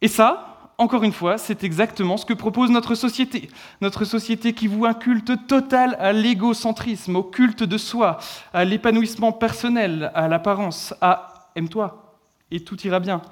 Et 0.00 0.08
ça, 0.08 0.53
encore 0.76 1.04
une 1.04 1.12
fois, 1.12 1.38
c'est 1.38 1.62
exactement 1.62 2.16
ce 2.16 2.26
que 2.26 2.32
propose 2.34 2.70
notre 2.70 2.94
société. 2.94 3.48
Notre 3.80 4.04
société 4.04 4.54
qui 4.54 4.66
voue 4.66 4.86
un 4.86 4.94
culte 4.94 5.46
total 5.46 5.96
à 6.00 6.12
l'égocentrisme, 6.12 7.16
au 7.16 7.22
culte 7.22 7.62
de 7.62 7.78
soi, 7.78 8.18
à 8.52 8.64
l'épanouissement 8.64 9.32
personnel, 9.32 10.10
à 10.14 10.26
l'apparence, 10.26 10.92
à 11.00 11.50
aime-toi 11.54 12.16
et 12.50 12.60
tout 12.60 12.80
ira 12.86 13.00
bien. 13.00 13.22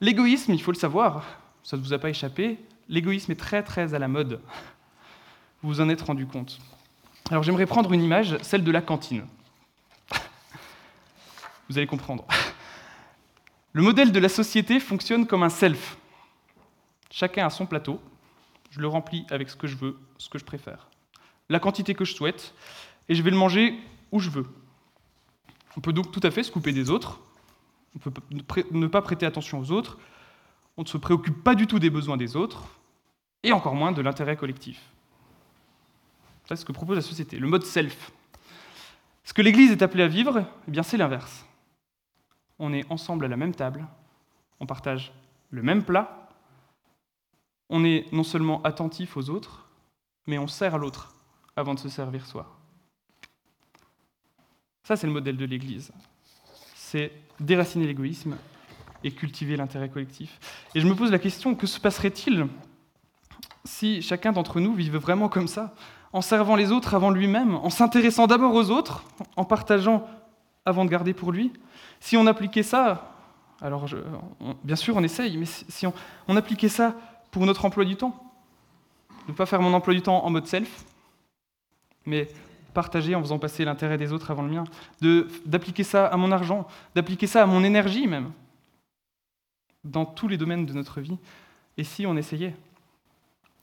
L'égoïsme, 0.00 0.52
il 0.52 0.60
faut 0.60 0.72
le 0.72 0.76
savoir, 0.78 1.24
ça 1.62 1.76
ne 1.76 1.82
vous 1.82 1.92
a 1.92 1.98
pas 1.98 2.10
échappé, 2.10 2.58
l'égoïsme 2.88 3.32
est 3.32 3.36
très 3.36 3.62
très 3.62 3.94
à 3.94 3.98
la 3.98 4.08
mode. 4.08 4.40
Vous 5.62 5.70
vous 5.70 5.80
en 5.80 5.88
êtes 5.88 6.02
rendu 6.02 6.26
compte. 6.26 6.58
Alors 7.30 7.42
j'aimerais 7.42 7.66
prendre 7.66 7.92
une 7.92 8.02
image, 8.02 8.36
celle 8.42 8.64
de 8.64 8.70
la 8.70 8.82
cantine. 8.82 9.24
Vous 11.68 11.78
allez 11.78 11.86
comprendre. 11.86 12.24
Le 13.72 13.82
modèle 13.82 14.12
de 14.12 14.18
la 14.18 14.28
société 14.28 14.78
fonctionne 14.78 15.26
comme 15.26 15.42
un 15.42 15.48
self. 15.48 15.96
Chacun 17.14 17.46
a 17.46 17.50
son 17.50 17.64
plateau, 17.64 18.00
je 18.70 18.80
le 18.80 18.88
remplis 18.88 19.24
avec 19.30 19.48
ce 19.48 19.54
que 19.54 19.68
je 19.68 19.76
veux, 19.76 19.96
ce 20.18 20.28
que 20.28 20.36
je 20.36 20.44
préfère, 20.44 20.88
la 21.48 21.60
quantité 21.60 21.94
que 21.94 22.04
je 22.04 22.12
souhaite, 22.12 22.54
et 23.08 23.14
je 23.14 23.22
vais 23.22 23.30
le 23.30 23.36
manger 23.36 23.78
où 24.10 24.18
je 24.18 24.30
veux. 24.30 24.48
On 25.76 25.80
peut 25.80 25.92
donc 25.92 26.10
tout 26.10 26.18
à 26.24 26.32
fait 26.32 26.42
se 26.42 26.50
couper 26.50 26.72
des 26.72 26.90
autres, 26.90 27.20
on 27.94 28.00
peut 28.00 28.10
ne 28.72 28.86
pas 28.88 29.00
prêter 29.00 29.26
attention 29.26 29.60
aux 29.60 29.70
autres, 29.70 29.96
on 30.76 30.82
ne 30.82 30.88
se 30.88 30.96
préoccupe 30.96 31.44
pas 31.44 31.54
du 31.54 31.68
tout 31.68 31.78
des 31.78 31.88
besoins 31.88 32.16
des 32.16 32.34
autres, 32.34 32.64
et 33.44 33.52
encore 33.52 33.76
moins 33.76 33.92
de 33.92 34.02
l'intérêt 34.02 34.36
collectif. 34.36 34.82
C'est 36.46 36.56
ce 36.56 36.64
que 36.64 36.72
propose 36.72 36.96
la 36.96 37.02
société, 37.02 37.38
le 37.38 37.46
mode 37.46 37.62
self. 37.62 38.10
Ce 39.22 39.32
que 39.32 39.40
l'Église 39.40 39.70
est 39.70 39.82
appelée 39.82 40.02
à 40.02 40.08
vivre, 40.08 40.44
eh 40.66 40.82
c'est 40.82 40.96
l'inverse. 40.96 41.46
On 42.58 42.72
est 42.72 42.84
ensemble 42.90 43.24
à 43.26 43.28
la 43.28 43.36
même 43.36 43.54
table, 43.54 43.86
on 44.58 44.66
partage 44.66 45.12
le 45.50 45.62
même 45.62 45.84
plat, 45.84 46.23
on 47.70 47.84
est 47.84 48.12
non 48.12 48.24
seulement 48.24 48.62
attentif 48.62 49.16
aux 49.16 49.30
autres, 49.30 49.66
mais 50.26 50.38
on 50.38 50.46
sert 50.46 50.78
l'autre 50.78 51.14
avant 51.56 51.74
de 51.74 51.78
se 51.78 51.88
servir 51.88 52.26
soi. 52.26 52.58
Ça, 54.82 54.96
c'est 54.96 55.06
le 55.06 55.12
modèle 55.12 55.36
de 55.36 55.44
l'Église. 55.44 55.92
C'est 56.74 57.12
déraciner 57.40 57.86
l'égoïsme 57.86 58.36
et 59.02 59.10
cultiver 59.10 59.56
l'intérêt 59.56 59.88
collectif. 59.88 60.38
Et 60.74 60.80
je 60.80 60.86
me 60.86 60.94
pose 60.94 61.10
la 61.10 61.18
question, 61.18 61.54
que 61.54 61.66
se 61.66 61.80
passerait-il 61.80 62.46
si 63.64 64.02
chacun 64.02 64.32
d'entre 64.32 64.60
nous 64.60 64.74
vivait 64.74 64.98
vraiment 64.98 65.28
comme 65.28 65.48
ça, 65.48 65.74
en 66.12 66.20
servant 66.20 66.54
les 66.54 66.70
autres 66.70 66.94
avant 66.94 67.10
lui-même, 67.10 67.54
en 67.54 67.70
s'intéressant 67.70 68.26
d'abord 68.26 68.54
aux 68.54 68.70
autres, 68.70 69.04
en 69.36 69.44
partageant 69.44 70.06
avant 70.66 70.84
de 70.84 70.90
garder 70.90 71.14
pour 71.14 71.32
lui? 71.32 71.52
Si 71.98 72.16
on 72.16 72.26
appliquait 72.26 72.62
ça, 72.62 73.16
alors 73.62 73.86
bien 74.64 74.76
sûr 74.76 74.96
on 74.96 75.02
essaye, 75.02 75.38
mais 75.38 75.46
si 75.46 75.86
on 76.28 76.36
appliquait 76.36 76.68
ça 76.68 76.94
pour 77.34 77.46
notre 77.46 77.64
emploi 77.64 77.84
du 77.84 77.96
temps, 77.96 78.14
ne 79.26 79.32
pas 79.32 79.44
faire 79.44 79.60
mon 79.60 79.74
emploi 79.74 79.92
du 79.92 80.02
temps 80.02 80.24
en 80.24 80.30
mode 80.30 80.46
self, 80.46 80.84
mais 82.06 82.28
partager 82.74 83.16
en 83.16 83.20
faisant 83.20 83.40
passer 83.40 83.64
l'intérêt 83.64 83.98
des 83.98 84.12
autres 84.12 84.30
avant 84.30 84.42
le 84.42 84.50
mien, 84.50 84.64
d'appliquer 85.44 85.82
ça 85.82 86.06
à 86.06 86.16
mon 86.16 86.30
argent, 86.30 86.68
d'appliquer 86.94 87.26
ça 87.26 87.42
à 87.42 87.46
mon 87.46 87.64
énergie 87.64 88.06
même, 88.06 88.30
dans 89.82 90.04
tous 90.04 90.28
les 90.28 90.36
domaines 90.36 90.64
de 90.64 90.72
notre 90.74 91.00
vie. 91.00 91.18
Et 91.76 91.82
si 91.82 92.06
on 92.06 92.16
essayait? 92.16 92.54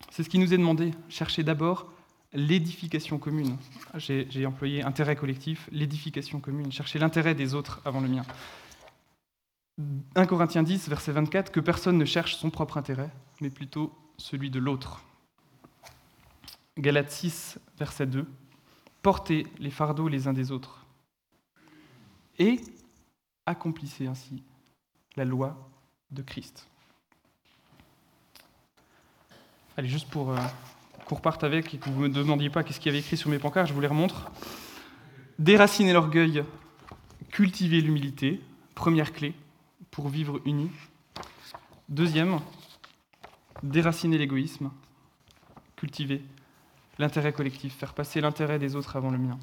C'est 0.09 0.23
ce 0.23 0.29
qui 0.29 0.37
nous 0.37 0.53
est 0.53 0.57
demandé, 0.57 0.91
chercher 1.07 1.41
d'abord 1.41 1.85
l'édification 2.33 3.19
commune. 3.19 3.55
J'ai 3.95 4.45
employé 4.45 4.83
intérêt 4.83 5.15
collectif, 5.15 5.69
l'édification 5.71 6.41
commune, 6.41 6.73
chercher 6.73 6.99
l'intérêt 6.99 7.35
des 7.35 7.53
autres 7.53 7.79
avant 7.85 8.01
le 8.01 8.09
mien. 8.09 8.23
1 10.15 10.25
Corinthiens 10.25 10.63
10, 10.63 10.89
verset 10.89 11.11
24, 11.11 11.51
que 11.51 11.59
personne 11.59 11.97
ne 11.97 12.05
cherche 12.05 12.35
son 12.35 12.49
propre 12.49 12.77
intérêt, 12.77 13.09
mais 13.39 13.49
plutôt 13.49 13.93
celui 14.17 14.49
de 14.49 14.59
l'autre. 14.59 15.03
Galates 16.77 17.11
6, 17.11 17.59
verset 17.77 18.07
2, 18.07 18.25
portez 19.01 19.47
les 19.59 19.71
fardeaux 19.71 20.07
les 20.07 20.27
uns 20.27 20.33
des 20.33 20.51
autres 20.51 20.85
et 22.39 22.61
accomplissez 23.45 24.07
ainsi 24.07 24.43
la 25.15 25.25
loi 25.25 25.69
de 26.11 26.21
Christ. 26.21 26.67
Allez, 29.77 29.89
juste 29.89 30.09
pour 30.09 30.31
euh, 30.31 30.37
qu'on 31.05 31.15
reparte 31.15 31.43
avec 31.43 31.73
et 31.73 31.77
que 31.77 31.89
vous 31.89 32.03
ne 32.03 32.07
me 32.07 32.13
demandiez 32.13 32.49
pas 32.49 32.63
qu'est-ce 32.63 32.79
qu'il 32.79 32.87
y 32.87 32.95
avait 32.95 32.99
écrit 32.99 33.17
sur 33.17 33.29
mes 33.29 33.39
pancartes, 33.39 33.67
je 33.67 33.73
vous 33.73 33.81
les 33.81 33.87
remontre. 33.87 34.31
Déraciner 35.39 35.93
l'orgueil, 35.93 36.43
cultiver 37.29 37.81
l'humilité, 37.81 38.41
première 38.75 39.13
clé 39.13 39.33
pour 39.91 40.07
vivre 40.07 40.41
unis. 40.45 40.71
Deuxième, 41.89 42.39
déraciner 43.61 44.17
l'égoïsme, 44.17 44.71
cultiver 45.75 46.23
l'intérêt 46.97 47.33
collectif, 47.33 47.75
faire 47.75 47.93
passer 47.93 48.21
l'intérêt 48.21 48.59
des 48.59 48.75
autres 48.75 48.95
avant 48.95 49.09
le 49.09 49.17
mien. 49.17 49.37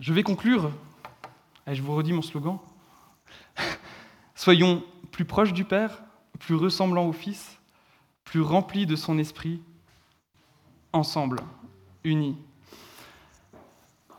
Je 0.00 0.12
vais 0.12 0.22
conclure, 0.22 0.70
et 1.66 1.74
je 1.74 1.82
vous 1.82 1.94
redis 1.94 2.12
mon 2.12 2.22
slogan, 2.22 2.58
soyons 4.34 4.84
plus 5.10 5.24
proches 5.24 5.52
du 5.52 5.64
Père, 5.64 6.02
plus 6.38 6.54
ressemblants 6.54 7.06
au 7.06 7.12
Fils, 7.12 7.58
plus 8.24 8.40
remplis 8.40 8.86
de 8.86 8.94
son 8.94 9.18
esprit, 9.18 9.60
ensemble, 10.92 11.40
unis. 12.04 12.36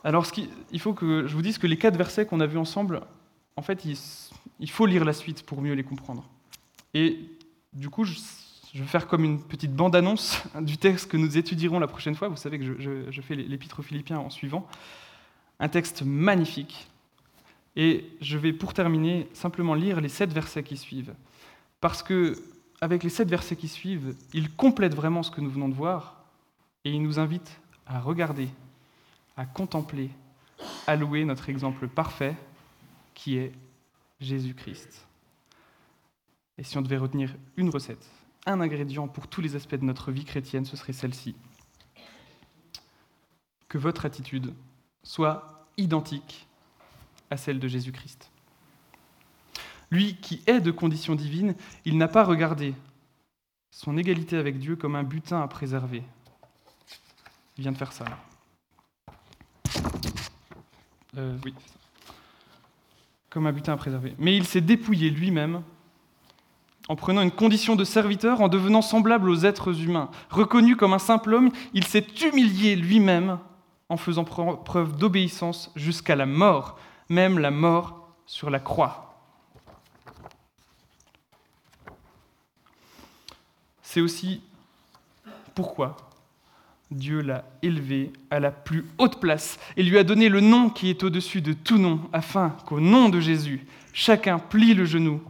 Alors, 0.04 0.26
il 0.72 0.80
faut 0.80 0.94
que 0.94 1.28
je 1.28 1.36
vous 1.36 1.42
dise 1.42 1.58
que 1.58 1.68
les 1.68 1.78
quatre 1.78 1.98
versets 1.98 2.26
qu'on 2.26 2.40
a 2.40 2.46
vus 2.46 2.58
ensemble, 2.58 3.02
en 3.56 3.62
fait, 3.62 3.86
il, 3.86 4.70
faut 4.70 4.86
lire 4.86 5.04
la 5.04 5.14
suite 5.14 5.44
pour 5.44 5.62
mieux 5.62 5.74
les 5.74 5.84
comprendre. 5.84 6.28
Et 6.94 7.20
du 7.74 7.90
coup, 7.90 8.06
je, 8.06 8.16
vais 8.76 8.86
faire 8.86 9.08
comme 9.08 9.24
une 9.24 9.42
petite 9.42 9.74
bande-annonce 9.74 10.42
du 10.62 10.78
texte 10.78 11.12
que 11.12 11.18
nous 11.18 11.38
étudierons 11.38 11.80
la 11.80 11.88
prochaine 11.88 12.16
fois. 12.16 12.30
Vous 12.30 12.38
savez 12.38 12.60
que 12.60 12.66
je 13.12 13.22
fais 13.22 13.36
l'épître 13.36 13.80
aux 13.80 13.84
Philippiens 13.84 14.20
en 14.20 14.30
suivant. 14.30 14.68
Un 15.60 15.68
texte 15.68 16.04
magnifique. 16.04 16.88
Et 17.76 18.06
je 18.22 18.38
vais, 18.38 18.54
pour 18.54 18.74
terminer, 18.74 19.28
simplement 19.34 19.74
lire 19.74 20.02
les 20.02 20.10
sept 20.10 20.32
versets 20.32 20.64
qui 20.64 20.78
suivent. 20.78 21.14
Parce 21.82 22.04
que, 22.04 22.36
avec 22.82 23.04
les 23.04 23.10
sept 23.10 23.30
versets 23.30 23.56
qui 23.56 23.68
suivent, 23.68 24.16
ils 24.34 24.52
complètent 24.52 24.96
vraiment 24.96 25.24
ce 25.24 25.32
que 25.32 25.42
nous 25.42 25.50
venons 25.50 25.70
de 25.70 25.74
voir 25.74 26.24
et 26.86 26.92
ils 26.92 27.02
nous 27.02 27.20
invitent 27.20 27.60
à 27.86 28.00
regarder, 28.00 28.48
à 29.40 29.46
contempler, 29.46 30.10
à 30.86 30.98
louer 30.98 31.24
notre 31.24 31.48
exemple 31.48 31.88
parfait 31.88 32.36
qui 33.14 33.38
est 33.38 33.54
Jésus-Christ. 34.20 35.08
Et 36.58 36.64
si 36.64 36.78
on 36.78 36.82
devait 36.82 36.98
retenir 36.98 37.34
une 37.56 37.70
recette, 37.70 38.06
un 38.46 38.60
ingrédient 38.60 39.08
pour 39.08 39.30
tous 39.30 39.40
les 39.40 39.56
aspects 39.56 39.76
de 39.76 39.86
notre 39.86 40.12
vie 40.12 40.26
chrétienne, 40.26 40.66
ce 40.66 40.76
serait 40.76 40.92
celle-ci. 40.92 41.38
Que 43.70 43.78
votre 43.78 44.06
attitude 44.06 44.54
soit 45.04 45.66
identique 45.78 46.46
à 47.30 47.38
celle 47.38 47.62
de 47.62 47.68
Jésus-Christ. 47.70 48.30
Lui 49.90 50.18
qui 50.18 50.42
est 50.48 50.60
de 50.60 50.72
condition 50.72 51.16
divine, 51.16 51.56
il 51.86 51.98
n'a 51.98 52.10
pas 52.10 52.26
regardé 52.26 52.76
son 53.72 53.98
égalité 53.98 54.36
avec 54.36 54.60
Dieu 54.60 54.76
comme 54.76 54.98
un 54.98 55.04
butin 55.04 55.42
à 55.42 55.48
préserver. 55.48 56.04
Il 57.58 57.62
vient 57.62 57.72
de 57.72 57.78
faire 57.78 57.94
ça. 57.94 58.04
Euh, 61.18 61.38
oui, 61.44 61.54
c'est 61.58 61.70
ça. 61.70 61.80
Comme 63.30 63.48
un 63.48 63.52
butin 63.52 63.74
à 63.74 63.78
préserver. 63.78 64.16
Mais 64.18 64.36
il 64.36 64.46
s'est 64.46 64.62
dépouillé 64.62 65.10
lui-même 65.10 65.62
en 66.88 66.96
prenant 66.96 67.22
une 67.22 67.32
condition 67.32 67.76
de 67.76 67.84
serviteur, 67.84 68.42
en 68.42 68.48
devenant 68.48 68.82
semblable 68.82 69.30
aux 69.30 69.46
êtres 69.46 69.82
humains. 69.82 70.10
Reconnu 70.32 70.76
comme 70.76 70.94
un 70.94 71.00
simple 71.00 71.34
homme, 71.34 71.52
il 71.74 71.86
s'est 71.86 72.08
humilié 72.24 72.76
lui-même 72.76 73.38
en 73.90 73.98
faisant 73.98 74.24
pre- 74.24 74.64
preuve 74.64 74.98
d'obéissance 74.98 75.72
jusqu'à 75.76 76.16
la 76.16 76.26
mort, 76.26 76.80
même 77.10 77.38
la 77.38 77.52
mort 77.52 78.10
sur 78.26 78.50
la 78.50 78.60
croix. 78.60 79.06
C'est 83.84 84.02
aussi 84.02 84.42
pourquoi 85.54 85.98
Dieu 86.92 87.22
l'a 87.22 87.46
élevé 87.62 88.12
à 88.32 88.40
la 88.40 88.52
plus 88.52 88.86
haute 88.98 89.20
place 89.20 89.60
et 89.78 89.84
lui 89.84 89.98
a 89.98 90.04
donné 90.04 90.30
le 90.30 90.42
nom 90.42 90.70
qui 90.70 90.90
est 90.90 91.04
au-dessus 91.04 91.42
de 91.42 91.54
tout 91.54 91.78
nom, 91.78 92.02
afin 92.14 92.50
qu'au 92.66 92.80
nom 92.80 93.10
de 93.10 93.20
Jésus, 93.20 93.66
chacun 93.94 94.40
plie 94.40 94.74
le 94.74 94.86
genou 94.86 95.22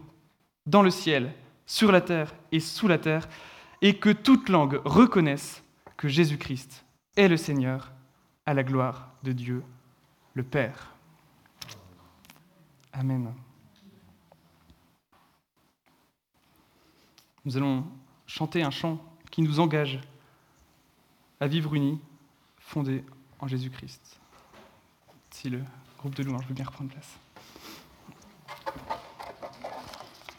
dans 0.65 0.81
le 0.81 0.91
ciel, 0.91 1.33
sur 1.65 1.91
la 1.91 2.01
terre 2.01 2.33
et 2.51 2.59
sous 2.59 2.87
la 2.87 2.97
terre, 2.97 3.27
et 3.81 3.95
que 3.95 4.09
toute 4.09 4.49
langue 4.49 4.79
reconnaisse 4.85 5.63
que 5.97 6.07
Jésus-Christ 6.07 6.85
est 7.15 7.27
le 7.27 7.37
Seigneur, 7.37 7.91
à 8.45 8.53
la 8.53 8.63
gloire 8.63 9.11
de 9.23 9.31
Dieu 9.31 9.63
le 10.33 10.43
Père. 10.43 10.93
Amen. 12.93 13.33
nous 17.49 17.57
allons 17.57 17.83
chanter 18.27 18.61
un 18.61 18.69
chant 18.69 18.99
qui 19.31 19.41
nous 19.41 19.59
engage 19.59 19.99
à 21.39 21.47
vivre 21.47 21.73
unis, 21.73 21.99
fondés 22.59 23.03
en 23.39 23.47
Jésus-Christ. 23.47 24.19
Si 25.31 25.49
le 25.49 25.61
groupe 25.97 26.15
de 26.15 26.23
louanges 26.23 26.45
veut 26.47 26.53
bien 26.53 26.65
reprendre 26.65 26.91
place. 26.91 27.17